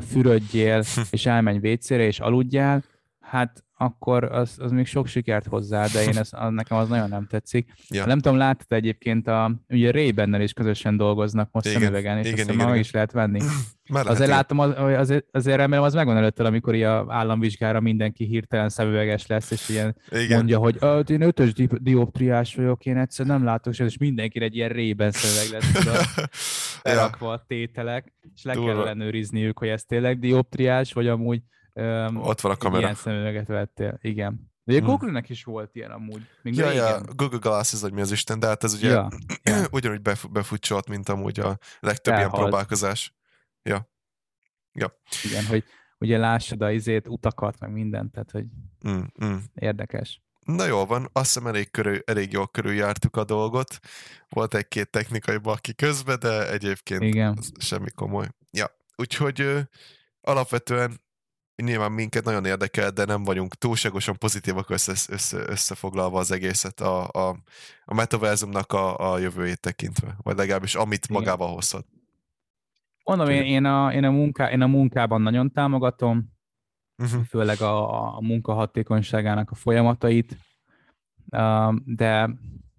[0.00, 2.82] fürödjél, és elmenj WC-re, és aludjál,
[3.20, 7.08] hát akkor az, az még sok sikert hozzá, de én ez, az, nekem az nagyon
[7.08, 7.72] nem tetszik.
[7.88, 8.06] Ja.
[8.06, 12.26] Nem tudom, láttad egyébként, a, ugye ray bennel is közösen dolgoznak most Igen, szemüvegen, és
[12.26, 12.78] igen, azt igen, igen.
[12.78, 13.40] is lehet venni.
[13.90, 14.36] Már lehet, Azért igen.
[14.36, 19.50] látom, az, azért, azért remélem az megvan előttel, amikor ilyen államvizsgára mindenki hirtelen szemüveges lesz,
[19.50, 20.36] és ilyen Igen.
[20.36, 24.56] mondja, hogy "Ö, én ötös di- dioptriás vagyok, én egyszer nem látok, és mindenkire egy
[24.56, 26.22] ilyen rében szemüveg lesz ja.
[26.82, 28.80] berakva a tételek, és le kell Durva.
[28.80, 31.42] ellenőrizniük, hogy ez tényleg dioptriás, vagy amúgy
[31.80, 32.80] um, Ott van a kamera.
[32.82, 33.98] ilyen szemüveget vettél.
[34.02, 34.48] Igen.
[34.64, 34.86] De a Hmm.
[34.86, 36.22] Google-nek is volt ilyen amúgy.
[36.42, 37.00] Még Ja, ja.
[37.14, 39.08] Google Glasses, vagy mi az Isten, de hát ez ugye Ja,
[39.42, 39.66] ja.
[39.70, 42.42] ugyanúgy bef- befutcsolt, mint amúgy a legtöbb ilyen Elhalt.
[42.42, 43.14] próbálkozás.
[45.24, 45.64] Igen, hogy
[45.98, 48.44] ugye lássad a izét, utakat, meg mindent, tehát hogy
[48.88, 49.36] Mm, mm.
[49.54, 50.20] érdekes.
[50.44, 53.78] Na jól van, azt hiszem elég, körül, elég jól körüljártuk a dolgot.
[54.28, 57.38] Volt egy-két technikai baki közben, de egyébként Igen.
[57.58, 58.26] semmi komoly.
[58.50, 58.66] Ja,
[58.96, 59.60] úgyhogy ö,
[60.20, 61.00] alapvetően
[61.60, 67.08] nyilván minket nagyon érdekel, de nem vagyunk túlságosan pozitívak össze, össze, összefoglalva az egészet a,
[67.08, 67.36] a,
[67.84, 71.22] a metaverzumnak a, a jövőjét tekintve, vagy legalábbis amit Igen.
[71.22, 71.86] magával hozhat.
[73.04, 76.38] Mondom, én, én, a, én, a munká, én a munkában nagyon támogatom,
[77.02, 77.22] Uh-huh.
[77.24, 80.36] főleg a, a munka hatékonyságának a folyamatait,
[81.84, 82.30] de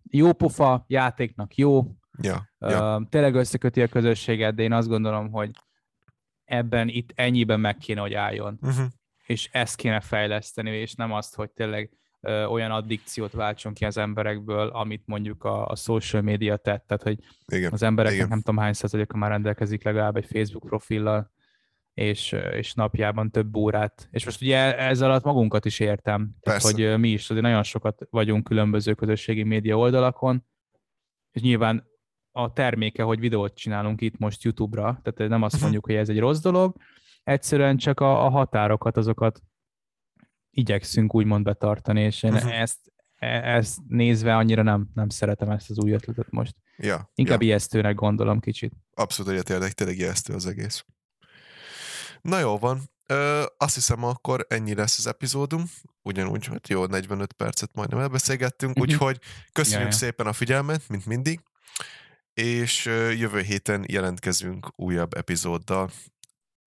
[0.09, 3.07] jó pofa, játéknak jó, Ja, ja.
[3.09, 5.51] Tényleg összeköti a közösséget, de én azt gondolom, hogy
[6.51, 8.85] ebben itt ennyiben meg kéne, hogy álljon, Uh-huh.
[9.25, 11.89] és ezt kéne fejleszteni, és nem azt, hogy tényleg
[12.21, 17.03] ö, olyan addikciót váltson ki az emberekből, amit mondjuk a, a social media tett, tehát
[17.03, 17.19] hogy
[17.53, 17.71] Igen.
[17.71, 18.29] az embereknek Igen.
[18.29, 21.31] nem tudom hány százaléka már rendelkezik legalább egy Facebook profillal,
[21.93, 24.07] és, és napjában több órát.
[24.11, 28.07] És most ugye ez alatt magunkat is értem, tehát, hogy mi is azért nagyon sokat
[28.09, 30.45] vagyunk különböző közösségi média oldalakon,
[31.31, 31.90] és nyilván
[32.31, 35.61] a terméke, hogy videót csinálunk itt most YouTube-ra, tehát nem azt Mhm.
[35.63, 36.75] mondjuk, hogy ez egy rossz dolog,
[37.23, 39.41] egyszerűen csak a, a határokat, azokat
[40.49, 42.47] igyekszünk úgymond betartani, és én Mhm.
[42.47, 42.79] ezt,
[43.15, 46.55] e- ezt nézve annyira nem, nem szeretem ezt az új ötletet most.
[46.77, 47.47] Ja, Inkább ja.
[47.47, 48.73] ijesztőnek gondolom kicsit.
[48.93, 50.85] Abszolút egyetértek, tényleg ijesztő az egész.
[52.21, 55.67] Na jó van, Ö, azt hiszem akkor ennyi lesz az epizódunk,
[56.01, 58.81] ugyanúgy, hogy jó, 45 percet majdnem elbeszélgettünk, Mhm.
[58.81, 59.19] úgyhogy
[59.51, 59.97] köszönjük Ja, ja.
[59.97, 61.39] szépen a figyelmet, mint mindig,
[62.33, 62.85] és
[63.17, 65.89] jövő héten jelentkezünk újabb epizóddal,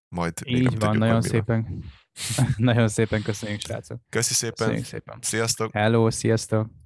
[0.09, 1.85] majd még nem Így van, nagyon szépen,
[2.57, 4.01] nagyon szépen köszönjük, srácok.
[4.09, 5.19] Köszi szépen, Köszönjük szépen.
[5.21, 5.73] sziasztok!
[5.73, 6.84] Hello, sziasztok!